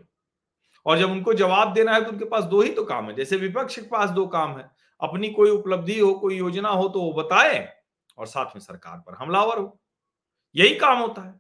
और 0.86 0.98
जब 0.98 1.12
उनको 1.12 1.34
जवाब 1.34 1.74
देना 1.74 1.94
है 1.94 2.04
तो 2.04 2.12
उनके 2.12 2.26
पास 2.26 2.44
दो 2.44 2.62
ही 2.62 2.72
तो 2.72 2.84
काम 2.84 3.10
है, 3.10 3.16
जैसे 3.16 3.38
विपक्ष 3.38 3.76
के 3.76 3.88
पास 3.88 4.10
दो 4.10 4.26
काम 4.28 4.58
है, 4.58 4.70
अपनी 5.02 5.30
कोई 5.30 5.50
उपलब्धि 5.50 6.00
हो, 6.00 6.14
कोई 6.14 6.38
योजना 6.38 6.70
हो 6.70 6.88
तो 6.90 7.02
वो 7.02 7.14
बताए, 7.14 7.68
और 8.18 8.28
साथ 8.28 8.46
में 8.46 8.62
सरकार 8.62 8.98
पर 8.98 9.16
हमलावर 9.16 9.58
हो। 9.58 9.80
यही 10.56 10.76
काम 10.76 11.00
होता 11.00 11.22
है। 11.22 11.34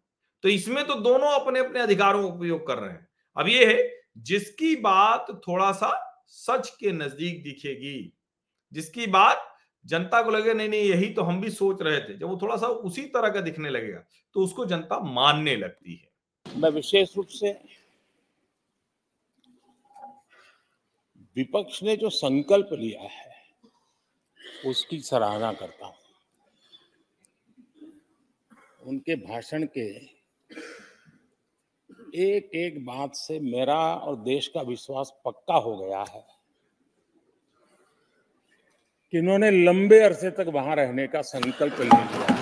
तो 0.44 0.50
इसमें 0.50 0.86
तो 0.88 0.94
दोनों 0.94 1.32
अपने 1.32 1.60
अपने 1.60 1.80
अधिकारों 1.80 2.22
का 2.22 2.36
उपयोग 2.36 2.68
कर 2.68 2.78
रहे 2.78 2.90
हैं। 2.90 3.08
अब 3.38 3.48
ये 3.48 3.66
है, 3.66 3.90
जिसकी 4.18 4.76
बात 4.76 5.28
थोड़ा 5.48 5.72
सा 5.72 5.92
सच 6.28 6.70
के 6.70 6.92
नज़दीक 6.92 7.42
दिखेगी, 7.44 8.14
जिसकी 8.72 9.08
बात 9.08 9.48
जनता 9.88 10.22
को 10.22 10.32
लगे, 10.32 10.54
नहीं 10.54 10.70
नहीं, 10.70 10.84
यही 10.84 11.10
तो 11.14 11.22
हम 11.22 11.42
भी 11.42 11.50
सोच 11.52 11.82
रहे 11.82 12.00
थे। 12.00 12.18
जब 12.18 12.28
वो 12.28 12.38
थोड़ा 12.42 12.56
सा 12.58 12.68
उसी 12.68 13.06
तरह 13.08 13.30
का 13.30 13.42
दिखने 13.42 13.70
लगेगा 13.70 14.04
तो 14.36 14.44
उसको 14.44 14.66
जनता 14.66 15.00
मानने 15.02 15.56
लगती 15.56 15.96
है। 15.96 16.60
मैं 16.60 16.70
विशेष 16.70 17.16
रूप 17.18 17.28
से 17.30 17.52
विपक्ष 21.36 21.82
ने 21.84 21.96
जो 21.96 22.10
संकल्प 22.10 22.70
लिया 22.74 23.02
है, 23.04 23.36
उसकी 24.66 25.00
सराहना 25.02 25.52
करता 25.54 25.86
हूँ। 25.86 25.96
उनके 28.84 29.16
भाषण 29.18 29.66
के 29.78 29.88
एक 32.18 32.52
एक 32.56 32.86
बात 32.86 33.16
से 33.16 33.40
मेरा 33.40 33.78
और 33.96 34.16
देश 34.16 34.48
का 34.48 34.62
विश्वास 34.62 35.12
पक्का 35.26 35.56
हो 35.56 35.76
गया 35.78 36.04
है। 36.04 36.26
कि 39.14 39.18
इन्होंने 39.18 39.50
लंबे 39.52 40.00
अरसे 40.04 40.30
तक 40.38 40.48
वहाँ 40.54 40.76
रहने 40.76 41.08
का 41.08 41.22
संकल्प 41.22 41.80
ले 41.80 41.86
लिया 41.86 42.36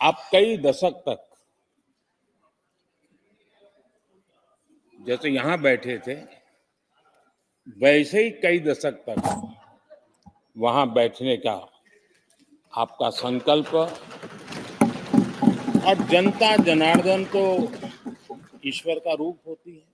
आप 0.00 0.28
कई 0.32 0.56
दशक 0.56 1.02
तक, 1.08 1.24
जैसे 4.98 5.28
यहाँ 5.28 5.60
बैठे 5.60 5.98
थे, 6.06 6.14
वैसे 7.76 8.22
ही 8.24 8.30
कई 8.42 8.60
दशक 8.60 9.02
तक 9.08 9.57
वहाँ 10.58 10.92
बैठने 10.92 11.36
का 11.38 11.52
आपका 12.72 13.10
संकल्प। 13.12 13.74
और 15.84 16.06
जनता 16.06 16.56
जनार्दन 16.58 17.24
तो 17.26 17.42
ईश्वर 18.64 18.98
का 18.98 19.12
रूप 19.14 19.38
होती 19.46 19.70
है। 19.70 19.86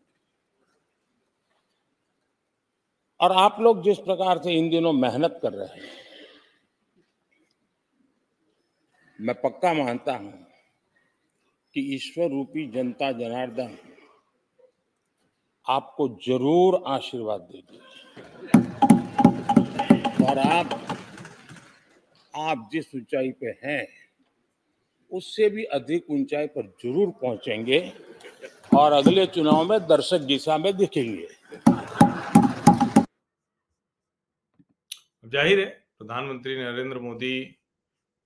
और 3.20 3.32
आप 3.34 3.56
लोग 3.60 3.82
जिस 3.82 3.98
प्रकार 4.00 4.38
से 4.38 4.52
इन 4.52 4.70
दिनों 4.70 4.92
मेहनत 4.94 5.38
कर 5.42 5.52
रहे 5.52 5.66
हैं, 5.70 5.90
मैं 9.18 9.34
पक्का 9.40 9.72
मानता 9.74 10.12
हूँ 10.14 10.32
कि 11.76 11.80
ईश्वर 11.94 12.28
रूपी 12.30 12.66
जनता 12.72 13.10
जनार्दन 13.14 13.76
आपको 15.66 16.08
ज़रूर 16.26 16.82
आशीर्वाद 16.88 17.40
देगी। 17.52 17.78
और 20.34 20.40
आप 20.40 20.72
आप 22.34 22.68
जिस 22.72 22.94
ऊंचाई 22.94 23.30
पे 23.40 23.50
हैं, 23.64 23.86
उससे 25.12 25.48
भी 25.50 25.64
अधिक 25.76 26.10
ऊंचाई 26.10 26.46
पर 26.46 26.66
ज़रूर 26.82 27.10
पहुँचेंगे 27.20 27.78
और 28.76 28.92
अगले 28.92 29.26
चुनाव 29.26 29.64
में 29.64 29.78
दर्शक 29.86 30.20
दिशा 30.26 30.56
में 30.58 30.76
दिखेंगे। 30.76 31.28
ज़ाहिर 35.24 35.58
है, 35.58 35.66
प्रधानमंत्री 35.98 36.56
नरेंद्र 36.56 36.98
मोदी 36.98 37.40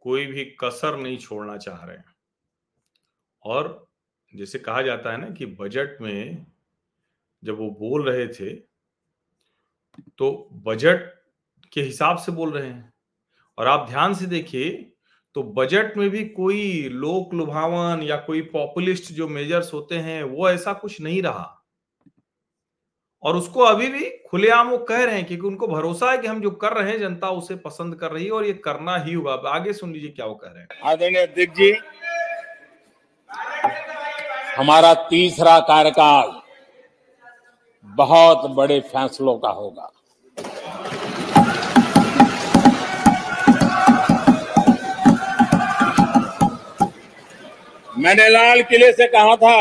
कोई 0.05 0.27
भी 0.27 0.45
कसर 0.61 0.97
नहीं 0.97 1.19
छोड़ना 1.19 1.57
चाह 1.59 1.85
रहे 1.85 1.97
हैं। 1.97 2.15
और 3.45 3.87
जैसे 4.35 4.59
कहा 4.61 4.83
जाता 4.83 5.13
है 5.13 5.21
ना 5.21 5.31
कि 5.31 5.47
बजट 5.61 6.01
में 6.01 6.47
जब 7.43 7.59
वो 7.59 7.71
बोल 7.81 8.09
रहे 8.11 8.27
थे 8.31 8.55
तो 10.19 10.33
बजट 10.65 11.17
के 11.73 11.81
हिसाब 11.81 12.19
से 12.19 12.33
बोल 12.33 12.53
रहे 12.53 12.67
हैं। 12.67 12.93
और 13.59 13.69
आप 13.69 13.87
ध्यान 13.89 14.15
से 14.15 14.27
देखिए 14.27 14.71
तो 15.37 15.43
बजट 15.55 15.97
में 15.97 16.09
भी 16.11 16.25
कोई 16.25 16.89
लोक 16.93 17.35
लुभावन 17.35 18.03
या 18.03 18.17
कोई 18.19 18.41
पॉपुलिस्ट 18.43 19.13
जो 19.13 19.29
मेजर्स 19.29 19.73
होते 19.75 19.95
हैं, 19.97 20.23
वो 20.23 20.49
ऐसा 20.51 20.73
कुछ 20.73 21.01
नहीं 21.01 21.23
रहा। 21.23 21.55
और 23.23 23.37
उसको 23.37 23.61
अभी 23.61 23.89
भी 23.89 24.09
खुलेआम 24.29 24.69
वो 24.69 24.79
कह 24.79 25.05
रहे 25.05 25.15
हैं, 25.15 25.25
क्योंकि 25.25 25.47
उनको 25.47 25.67
भरोसा 25.69 26.11
है 26.11 26.19
कि 26.19 26.27
हम 26.27 26.41
जो 26.43 26.51
कर 26.53 26.73
रहे 26.73 26.91
हैं, 26.91 26.99
जनता 27.01 27.31
उसे 27.31 27.57
पसंद 27.57 27.95
कर 27.95 28.11
रही 28.11 28.25
है 28.25 28.31
और 28.31 28.45
ये 28.47 28.53
करना 28.55 28.97
ही 28.97 29.13
होगा। 29.13 29.33
आगे 29.51 29.73
सुन 29.73 29.93
लीजिए 29.93 30.11
क्या 30.11 30.27
वो 30.27 30.35
कह 30.35 30.49
रहे 30.49 30.63
हैं। 30.63 30.81
आदरणीय 30.85 31.23
अध्यक्ष 31.23 31.57
जी, 31.57 31.73
हमारा 34.57 34.93
तीसरा 35.09 35.59
कार्यकाल 35.61 36.41
बहुत 37.87 38.51
बड़े 38.51 38.81
फैसलों 38.83 39.39
का 39.39 39.49
होगा। 39.51 39.91
मैंने 47.99 48.29
लाल 48.29 48.63
किले 48.65 48.91
से 48.93 49.07
कहा 49.09 49.37
था। 49.37 49.57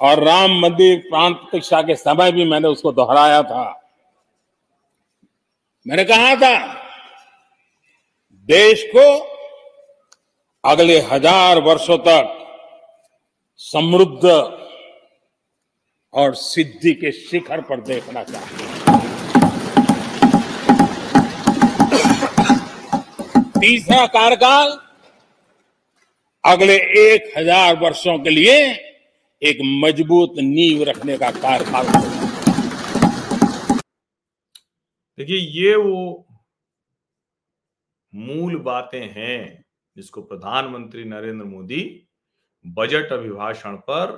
और 0.00 0.22
राम 0.24 0.58
मंदिर 0.60 0.98
प्राण 1.00 1.32
प्रतिष्ठा 1.34 1.80
के 1.82 1.94
समय 1.96 2.32
भी 2.32 2.44
मैंने 2.44 2.68
उसको 2.68 2.92
दोहराया 2.92 3.42
था। 3.42 3.64
मैंने 5.86 6.04
कहा 6.04 6.34
था, 6.36 6.56
देश 8.48 8.82
को 8.88 9.06
अगले 10.64 10.98
हज़ार 11.02 11.60
वर्षों 11.62 11.98
तक 12.00 12.30
समृद्ध 13.60 14.24
और 16.14 16.34
सिद्धि 16.36 16.94
के 16.94 17.12
शिखर 17.12 17.60
पर 17.60 17.80
देखना 17.82 18.22
चाहिए। 18.24 18.72
तीसरा 23.60 24.06
कार्यकाल 24.08 24.78
अगले 26.44 26.74
एक 27.00 27.32
हज़ार 27.36 27.76
वर्षों 27.78 28.18
के 28.18 28.30
लिए 28.30 28.56
एक 29.42 29.58
मज़बूत 29.84 30.34
नींव 30.38 30.82
रखने 30.82 31.16
का 31.18 31.30
कार्यकाल 31.32 31.86
देखिए, 35.18 35.36
ये 35.36 35.76
वो 35.76 36.26
मूल 38.12 38.56
बातें 38.60 39.08
हैं 39.10 39.64
जिसको 39.96 40.22
प्रधानमंत्री 40.22 41.04
नरेंद्र 41.04 41.44
मोदी 41.46 41.82
बजट 42.64 43.12
अभिभाषण 43.12 43.76
पर 43.88 44.14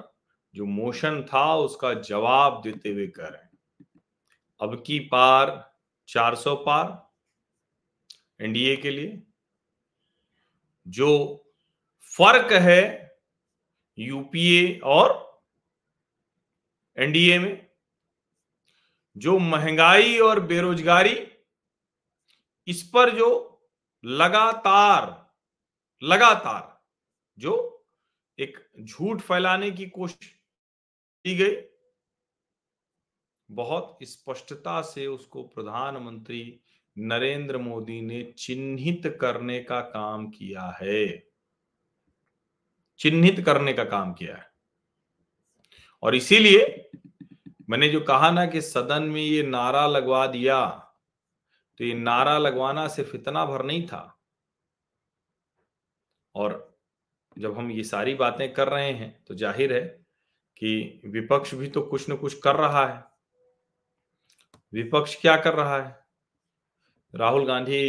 जो 0.55 0.65
मोशन 0.67 1.23
था 1.33 1.55
उसका 1.61 1.95
जवाब 2.03 2.61
देते 2.65 2.89
हुए 2.89 3.07
कह 3.09 3.23
रहे 3.25 3.43
हैं। 3.43 3.51
अब 4.61 4.83
की 4.87 4.99
पार 5.09 5.57
400 6.09 6.55
पार 6.67 8.45
एनडीए 8.45 8.77
के 8.77 8.91
लिए, 8.91 9.23
जो 10.87 11.43
फ़र्क 12.19 12.53
है 12.53 12.83
यूपीए 13.99 14.79
और 14.79 15.41
एनडीए 16.97 17.39
में, 17.39 17.67
जो 19.17 19.39
महँगाई 19.39 20.19
और 20.19 20.41
बेरोजगारी, 20.41 21.27
इस 22.67 22.83
पर 22.83 23.11
जो 23.11 23.29
लगातार 24.05 25.27
लगातार, 26.03 26.83
जो 27.39 27.87
एक 28.39 28.59
झूठ 28.81 29.21
फैलाने 29.21 29.71
की 29.71 29.87
कोशिश 29.87 30.29
की 31.25 31.37
गई, 31.37 31.57
बहुत 33.51 33.99
स्पष्टता 34.03 34.83
से 34.83 35.07
उसको 35.07 35.43
प्रधानमंत्री 35.43 36.61
नरेंद्र 36.99 37.59
मोदी 37.59 38.01
ने 38.01 38.23
चिन्हित 38.39 39.19
करने 39.21 39.61
का 39.61 39.81
काम 39.81 40.27
किया 40.31 40.79
है। 40.83 41.36
चिन्हित 43.01 43.41
करने 43.47 43.73
का 43.73 43.85
काम 43.87 44.13
किया 44.15 44.37
है। 44.37 44.47
और 46.03 46.15
इसीलिए 46.15 46.91
मैंने 47.71 47.89
जो 47.89 48.01
कहा 48.03 48.31
ना 48.31 48.45
कि 48.47 48.61
सदन 48.63 49.03
में 49.05 49.21
ये 49.23 49.43
नारा 49.43 49.87
लगवा 49.87 50.27
दिया 50.29 50.65
तो 51.81 51.85
ये 51.85 51.95
नारा 51.95 52.37
लगवाना 52.39 52.87
सिर्फ़ 52.89 53.17
इतना 53.17 53.45
भर 53.47 53.65
नहीं 53.65 53.87
था। 53.87 54.19
और 56.35 56.77
जब 57.37 57.57
हम 57.59 57.71
ये 57.71 57.85
सारी 57.85 58.15
बातें 58.15 58.53
कर 58.55 58.69
रहे 58.69 58.93
हैं 58.93 59.11
तो 59.25 59.35
ज़ाहिर 59.35 59.73
है 59.73 59.81
कि 60.57 61.01
विपक्ष 61.07 61.55
भी 61.55 61.69
तो 61.69 61.81
कुछ 61.83 62.09
न 62.11 62.17
कुछ 62.17 62.35
कर 62.41 62.57
रहा 62.57 62.87
है। 62.87 63.05
विपक्ष 64.73 65.17
क्या 65.21 65.37
कर 65.37 65.55
रहा 65.55 65.77
है? 65.77 65.97
राहुल 67.15 67.47
गांधी 67.47 67.83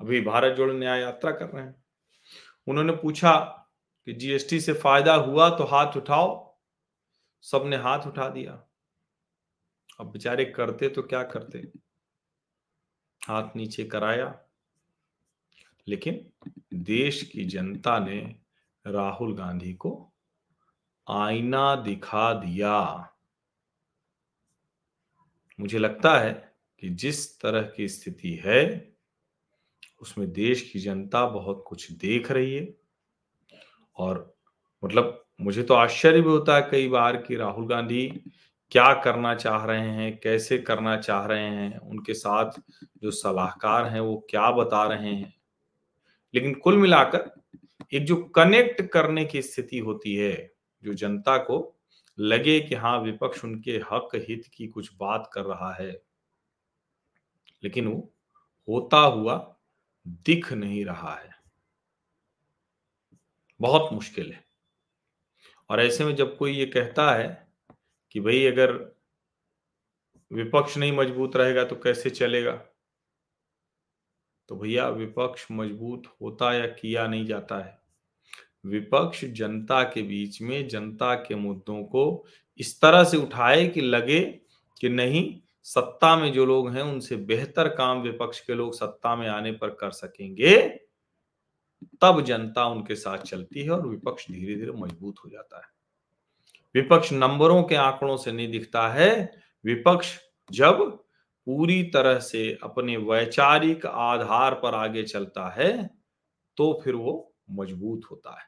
अभी 0.00 0.20
भारत 0.20 0.56
जोड़ो 0.56 0.72
न्याय 0.74 1.00
यात्रा 1.00 1.30
कर 1.32 1.46
रहे 1.46 1.64
हैं। 1.64 1.74
उन्होंने 2.66 2.92
पूछा 2.94 3.57
कि 4.08 4.14
जीएसटी 4.14 4.60
से 4.60 4.72
फ़ायदा 4.72 5.14
हुआ 5.14 5.50
तो 5.50 5.64
हाथ 5.64 5.96
उठाओ। 5.96 6.58
सबने 7.42 7.76
हाथ 7.76 8.06
उठा 8.06 8.28
दिया। 8.28 8.52
अब 10.00 10.10
बेचारे 10.12 10.44
करते 10.44 10.88
तो 10.88 11.02
क्या 11.02 11.22
करते? 11.22 11.58
हाथ 13.28 13.56
नीचे 13.56 13.84
कराया। 13.84 14.40
लेकिन 15.88 16.32
देश 16.74 17.22
की 17.22 17.44
जनता 17.44 17.98
ने 17.98 18.40
राहुल 18.86 19.36
गांधी 19.36 19.74
को 19.74 20.12
आईना 21.08 21.76
दिखा 21.76 22.32
दिया। 22.32 23.08
मुझे 25.60 25.78
लगता 25.78 26.18
है 26.18 26.56
कि 26.78 26.88
जिस 26.88 27.40
तरह 27.40 27.62
की 27.62 27.88
स्थिति 27.88 28.42
है, 28.44 28.92
उसमें 30.00 30.32
देश 30.32 30.70
की 30.70 30.78
जनता 30.78 31.26
बहुत 31.26 31.64
कुछ 31.68 31.92
देख 31.92 32.30
रही 32.30 32.54
है। 32.54 32.87
और 33.98 34.36
मतलब 34.84 35.24
मुझे 35.40 35.62
तो 35.62 35.74
आश्चर्य 35.74 36.20
भी 36.20 36.28
होता 36.28 36.56
है 36.56 36.68
कई 36.70 36.88
बार 36.88 37.16
कि 37.16 37.36
राहुल 37.36 37.66
गांधी 37.66 38.06
क्या 38.70 38.94
करना 38.94 39.34
चाह 39.34 39.64
रहे 39.64 39.88
हैं, 39.90 40.20
कैसे 40.20 40.58
करना 40.58 40.96
चाह 40.96 41.26
रहे 41.26 41.48
हैं, 41.48 41.78
उनके 41.78 42.14
साथ 42.14 42.50
जो 43.02 43.10
सलाहकार 43.10 43.86
हैं 43.86 44.00
वो 44.00 44.26
क्या 44.30 44.50
बता 44.50 44.84
रहे 44.84 45.14
हैं। 45.14 45.34
लेकिन 46.34 46.54
कुल 46.54 46.76
मिलाकर 46.76 47.30
एक 47.92 48.04
जो 48.04 48.16
कनेक्ट 48.16 48.82
करने 48.82 49.24
की 49.24 49.42
स्थिति 49.42 49.78
होती 49.78 50.14
है, 50.16 50.52
जो 50.82 50.94
जनता 50.94 51.36
को 51.36 51.74
लगे 52.18 52.60
कि 52.60 52.74
हाँ 52.74 53.00
विपक्ष 53.00 53.44
उनके 53.44 53.72
हक 53.92 54.08
हित 54.14 54.46
की 54.54 54.66
कुछ 54.66 54.90
बात 54.98 55.30
कर 55.32 55.42
रहा 55.42 55.72
है, 55.74 56.02
लेकिन 57.64 57.86
वो 57.86 58.12
होता 58.68 58.98
हुआ 58.98 59.56
दिख 60.08 60.52
नहीं 60.52 60.84
रहा 60.84 61.14
है। 61.14 61.37
बहुत 63.60 63.92
मुश्किल 63.92 64.32
है। 64.32 64.44
और 65.70 65.80
ऐसे 65.80 66.04
में 66.04 66.16
जब 66.16 66.36
कोई 66.36 66.52
ये 66.52 66.66
कहता 66.66 67.12
है 67.12 67.48
कि 68.10 68.20
भाई 68.20 68.46
अगर 68.46 68.72
विपक्ष 70.30 70.76
नहीं 70.78 70.92
मज़बूत 70.92 71.36
रहेगा 71.36 71.64
तो 71.64 71.76
कैसे 71.76 72.10
चलेगा? 72.10 72.52
तो 74.48 74.56
भैया 74.56 74.88
विपक्ष 74.88 75.46
मज़बूत 75.52 76.02
होता 76.22 76.52
या 76.54 76.66
किया 76.66 77.06
नहीं 77.06 77.26
जाता 77.26 77.58
है। 77.64 77.78
विपक्ष 78.66 79.24
जनता 79.24 79.82
के 79.82 80.02
बीच 80.02 80.42
में 80.42 80.68
जनता 80.68 81.14
के 81.14 81.34
मुद्दों 81.34 81.82
को 81.84 82.24
इस 82.60 82.80
तरह 82.80 83.04
से 83.04 83.16
उठाए 83.16 83.66
कि 83.68 83.80
लगे 83.80 84.20
कि 84.80 84.88
नहीं, 84.88 85.40
सत्ता 85.62 86.16
में 86.16 86.32
जो 86.32 86.46
लोग 86.46 86.70
हैं 86.70 86.82
उनसे 86.82 87.16
बेहतर 87.16 87.68
काम 87.68 88.02
विपक्ष 88.02 88.40
के 88.40 88.54
लोग 88.54 88.74
सत्ता 88.74 89.16
में 89.16 89.28
आने 89.28 89.52
पर 89.52 89.70
कर 89.70 89.90
सकेंगे। 89.90 90.87
तब 92.02 92.20
जनता 92.24 92.64
उनके 92.66 92.94
साथ 92.94 93.18
चलती 93.18 93.62
है 93.62 93.70
और 93.70 93.86
विपक्ष 93.88 94.30
धीरे 94.30 94.54
धीरे 94.56 94.72
मज़बूत 94.72 95.16
हो 95.24 95.30
जाता 95.30 95.56
है। 95.56 95.76
विपक्ष 96.74 97.12
नंबरों 97.12 97.62
के 97.62 97.74
आंकड़ों 97.74 98.16
से 98.16 98.32
नहीं 98.32 98.50
दिखता 98.52 98.88
है। 98.88 99.10
विपक्ष 99.64 100.16
जब 100.50 100.82
पूरी 101.46 101.82
तरह 101.84 102.18
से 102.18 102.58
अपने 102.62 102.96
वैचारिक 102.96 103.86
आधार 103.86 104.54
पर 104.54 104.74
आगे 104.74 105.02
चलता 105.02 105.48
है 105.48 105.70
तो 106.56 106.80
फिर 106.84 106.94
वो 106.94 107.34
मज़बूत 107.50 108.04
होता 108.10 108.30
है। 108.30 108.46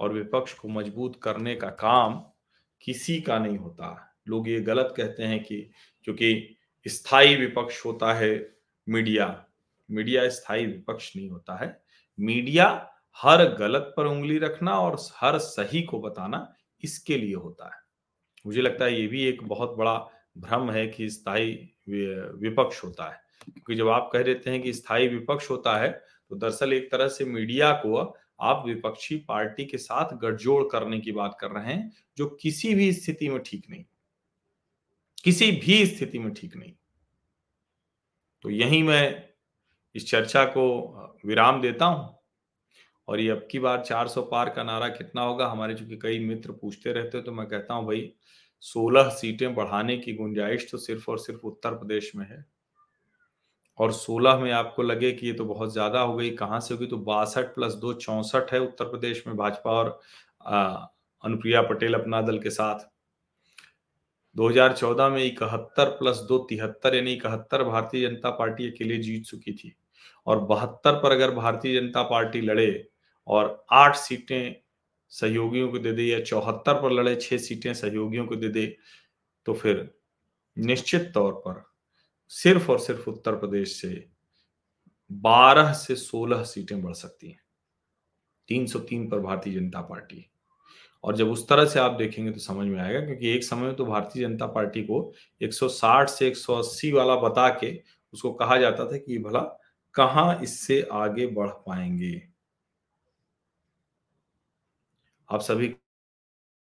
और 0.00 0.12
विपक्ष 0.12 0.52
को 0.52 0.68
मज़बूत 0.68 1.20
करने 1.22 1.54
का 1.54 1.68
काम 1.70 2.14
किसी 2.82 3.20
का 3.20 3.38
नहीं 3.38 3.58
होता। 3.58 4.16
लोग 4.28 4.48
ये 4.48 4.60
गलत 4.60 4.94
कहते 4.96 5.22
हैं 5.22 5.42
कि 5.42 5.60
क्योंकि 6.04 6.56
स्थायी 6.86 7.36
विपक्ष 7.36 7.84
होता 7.86 8.12
है 8.14 8.30
मीडिया 8.86 9.26
मीडिया 9.90 10.28
स्थायी 10.28 10.66
विपक्ष 10.66 11.10
नहीं 11.16 11.28
होता 11.30 11.56
है। 11.56 11.83
मीडिया 12.18 12.66
हर 13.18 13.44
गलत 13.56 13.92
पर 13.96 14.06
उंगली 14.06 14.38
रखना 14.38 14.78
और 14.80 14.96
हर 15.14 15.38
सही 15.38 15.82
को 15.82 16.00
बताना 16.00 16.46
इसके 16.82 17.16
लिए 17.18 17.34
होता 17.34 17.66
है। 17.66 17.80
मुझे 18.44 18.62
लगता 18.62 18.84
है 18.84 19.00
ये 19.00 19.06
भी 19.06 19.24
एक 19.24 19.42
बहुत 19.48 19.76
बड़ा 19.76 19.96
भ्रम 20.38 20.70
है 20.70 20.86
कि 20.86 21.08
स्थायी 21.10 21.52
विपक्ष 21.88 22.84
होता 22.84 23.10
है। 23.10 23.22
क्योंकि 23.44 23.74
जब 23.74 23.88
आप 23.88 24.10
कह 24.12 24.22
देते 24.22 24.50
हैं 24.50 24.62
कि 24.62 24.72
स्थायी 24.72 25.08
विपक्ष 25.08 25.50
होता 25.50 25.76
है 25.78 25.90
तो 26.30 26.36
दरअसल 26.36 26.72
एक 26.72 26.90
तरह 26.92 27.08
से 27.08 27.24
मीडिया 27.24 27.72
को 27.72 27.96
आप 28.40 28.62
विपक्षी 28.66 29.16
पार्टी 29.16 29.64
के 29.64 29.78
साथ 29.78 30.16
गठजोड़ 30.16 30.62
करने 30.72 31.00
की 31.00 31.12
बात 31.12 31.36
कर 31.40 31.50
रहे 31.50 31.72
हैं, 31.72 31.92
जो 32.18 32.26
किसी 32.42 32.74
भी 32.74 32.92
स्थिति 32.92 33.28
में 33.28 33.38
ठीक 33.46 33.66
नहीं। 33.70 33.84
किसी 35.24 35.50
भी 35.52 35.84
स्थिति 35.86 36.18
में 36.18 36.32
ठीक 36.34 36.56
नहीं। 36.56 36.72
तो 38.44 38.50
यही 38.50 38.82
मैं 38.82 39.33
इस 39.94 40.10
चर्चा 40.10 40.44
को 40.46 40.64
विराम 41.26 41.60
देता 41.62 41.84
हूँ। 41.86 42.08
और 43.08 43.20
ये 43.20 43.30
अब 43.30 43.46
की 43.50 43.58
बार 43.58 43.82
400 43.82 44.22
पार 44.22 44.48
का 44.50 44.62
नारा 44.62 44.88
कितना 44.90 45.22
होगा, 45.22 45.46
हमारे 45.46 45.74
चूँकि 45.74 45.96
कई 45.96 46.18
मित्र 46.20 46.52
पूछते 46.52 46.92
रहते 46.92 47.18
हैं 47.18 47.24
तो 47.24 47.32
मैं 47.32 47.46
कहता 47.46 47.74
हूँ, 47.74 47.86
भाई 47.86 48.12
16 48.62 49.08
सीटें 49.10 49.54
बढ़ाने 49.54 49.96
की 49.98 50.12
गुंजाइश 50.14 50.66
तो 50.70 50.78
सिर्फ़ 50.78 51.10
और 51.10 51.18
सिर्फ़ 51.18 51.40
उत्तर 51.42 51.74
प्रदेश 51.74 52.10
में 52.16 52.26
है। 52.26 52.44
और 53.78 53.92
16 53.92 54.38
में 54.38 54.50
आपको 54.52 54.82
लगे 54.82 55.12
कि 55.12 55.26
ये 55.26 55.32
तो 55.32 55.44
बहुत 55.44 55.72
ज़्यादा 55.72 56.00
हो 56.00 56.16
गई, 56.16 56.30
कहाँ 56.32 56.60
से 56.60 56.74
होगी 56.74 56.86
तो 56.86 56.96
बासठ 56.98 57.54
प्लस 57.54 57.72
दो 57.74 57.92
चौसठ 57.94 58.52
है 58.52 58.60
उत्तर 58.60 58.84
प्रदेश 58.86 59.22
में 59.26 59.36
भाजपा 59.36 59.70
और 59.72 59.88
अनुप्रिया 61.24 61.62
पटेल 61.64 61.94
अपना 61.94 62.20
दल 62.22 62.38
के 62.38 62.50
साथ। 62.50 62.88
2014 64.36 65.08
में 65.08 65.22
इकहत्तर 65.24 65.88
प्लस 65.90 66.16
दो 66.28 66.38
तिहत्तर, 66.40 66.94
यानी 66.94 67.12
इकहत्तर 67.12 67.62
भारतीय 67.64 68.08
जनता 68.08 68.30
पार्टी 68.32 68.70
अकेले 68.70 68.98
जीत 68.98 69.24
चुकी 69.24 69.52
थी। 69.52 69.74
और 70.26 70.40
बहत्तर 70.40 70.92
पर 70.92 71.12
अगर 71.12 71.30
भारतीय 71.30 71.80
जनता 71.80 72.02
पार्टी 72.02 72.40
लड़े 72.40 72.86
और 73.26 73.64
आठ 73.72 73.96
सीटें 73.96 74.54
सहयोगियों 75.12 75.68
को 75.68 75.78
दे 75.78 75.92
दे 75.92 76.04
या 76.04 76.20
चौहत्तर 76.20 76.74
पर 76.74 76.92
लड़े, 76.92 77.14
छह 77.16 77.38
सीटें 77.38 77.72
सहयोगियों 77.74 78.26
को 78.26 78.36
दे 78.36 78.48
दे 78.48 78.66
तो 79.46 79.54
फिर 79.54 79.90
निश्चित 80.56 81.10
तौर 81.14 81.32
पर 81.32 81.62
सिर्फ़ 82.28 82.70
और 82.70 82.78
सिर्फ़ 82.78 83.10
उत्तर 83.10 83.36
प्रदेश 83.36 83.80
से 83.80 83.88
12 85.10 85.72
से 85.72 85.96
16 85.96 86.42
सीटें 86.44 86.82
बढ़ 86.82 86.94
सकती 86.94 87.30
हैं। 87.30 87.40
303 88.48 89.10
पर 89.10 89.20
भारतीय 89.20 89.54
जनता 89.54 89.80
पार्टी। 89.80 90.30
और 91.04 91.16
जब 91.16 91.30
उस 91.30 91.48
तरह 91.48 91.66
से 91.66 91.78
आप 91.80 91.92
देखेंगे 91.92 92.32
तो 92.32 92.40
समझ 92.40 92.66
में 92.66 92.80
आएगा, 92.80 93.00
क्योंकि 93.00 93.30
एक 93.30 93.44
समय 93.44 93.62
में 93.62 93.74
तो 93.76 93.84
भारतीय 93.84 94.26
जनता 94.26 94.46
पार्टी 94.46 94.82
को 94.82 95.12
160 95.40 96.10
से 96.10 96.28
180 96.28 96.92
वाला 96.92 97.16
बता 97.16 97.48
के 97.48 97.72
उसको 98.14 98.32
कहा 98.32 98.56
जाता 98.58 98.86
था 98.86 98.98
कि 98.98 99.18
भला 99.18 99.40
कहाँ 99.94 100.40
इससे 100.42 100.88
आगे 100.92 101.26
बढ़ 101.26 101.48
पाएँगे? 101.48 102.28
आप 105.30 105.40
सभी 105.40 105.76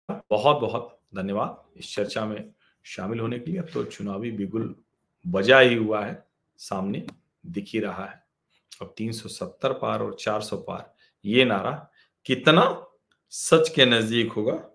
बहुत 0.10 0.62
बहुत 0.62 1.00
धन्यवाद 1.15 1.80
इस 1.80 1.96
चर्चा 1.96 2.26
में 2.26 2.54
शामिल 2.84 3.20
होने 3.20 3.39
के 3.39 3.52
लिए। 3.52 3.60
अब 3.60 3.68
तो 3.74 3.84
चुनावी 3.84 4.32
बिगुल 4.32 4.76
बजा 5.28 5.60
ही 5.60 5.76
हुआ 5.76 6.06
है, 6.06 6.28
सामने 6.58 7.08
दिख 7.46 7.65
ही 7.68 7.80
रहा 7.80 8.06
है। 8.06 8.24
अब 8.82 8.94
370 8.98 9.74
पार 9.74 10.02
और 10.02 10.13
400 10.13 10.58
पार, 10.58 10.94
ये 11.26 11.46
नारा 11.46 11.92
कितना 12.26 12.86
सच 13.30 13.70
के 13.70 13.86
नज़दीक 13.86 14.32
होगा? 14.32 14.70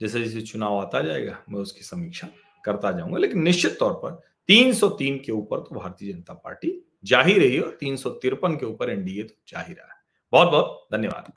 जैसे 0.00 0.24
जैसे 0.24 0.40
चुनाव 0.40 0.78
आता 0.78 1.00
जाएगा, 1.00 1.44
मैं 1.48 1.60
उसकी 1.60 1.82
समीक्षा 1.82 2.28
करता 2.64 2.92
जाऊँगा। 2.92 3.18
लेकिन 3.18 3.42
निश्चित 3.42 3.76
तौर 3.78 3.92
पर 3.92 4.20
303 4.46 5.18
के 5.18 5.32
ऊपर 5.32 5.60
तो 5.60 5.74
भारतीय 5.74 6.12
जनता 6.12 6.34
पार्टी 6.34 6.84
जा 7.04 7.22
ही 7.22 7.38
रही 7.38 7.56
है 7.56 7.62
और 7.62 7.76
तीन 7.80 7.96
सौ 7.96 8.10
तिरपन 8.10 8.56
के 8.56 8.66
ऊपर 8.66 8.90
एनडीए 8.90 9.22
तो 9.22 9.34
जा 9.48 9.60
ही 9.60 9.74
रहा 9.74 9.86
है। 9.86 10.00
बहुत 10.32 10.48
बहुत 10.48 10.88
धन्यवाद। 10.92 11.32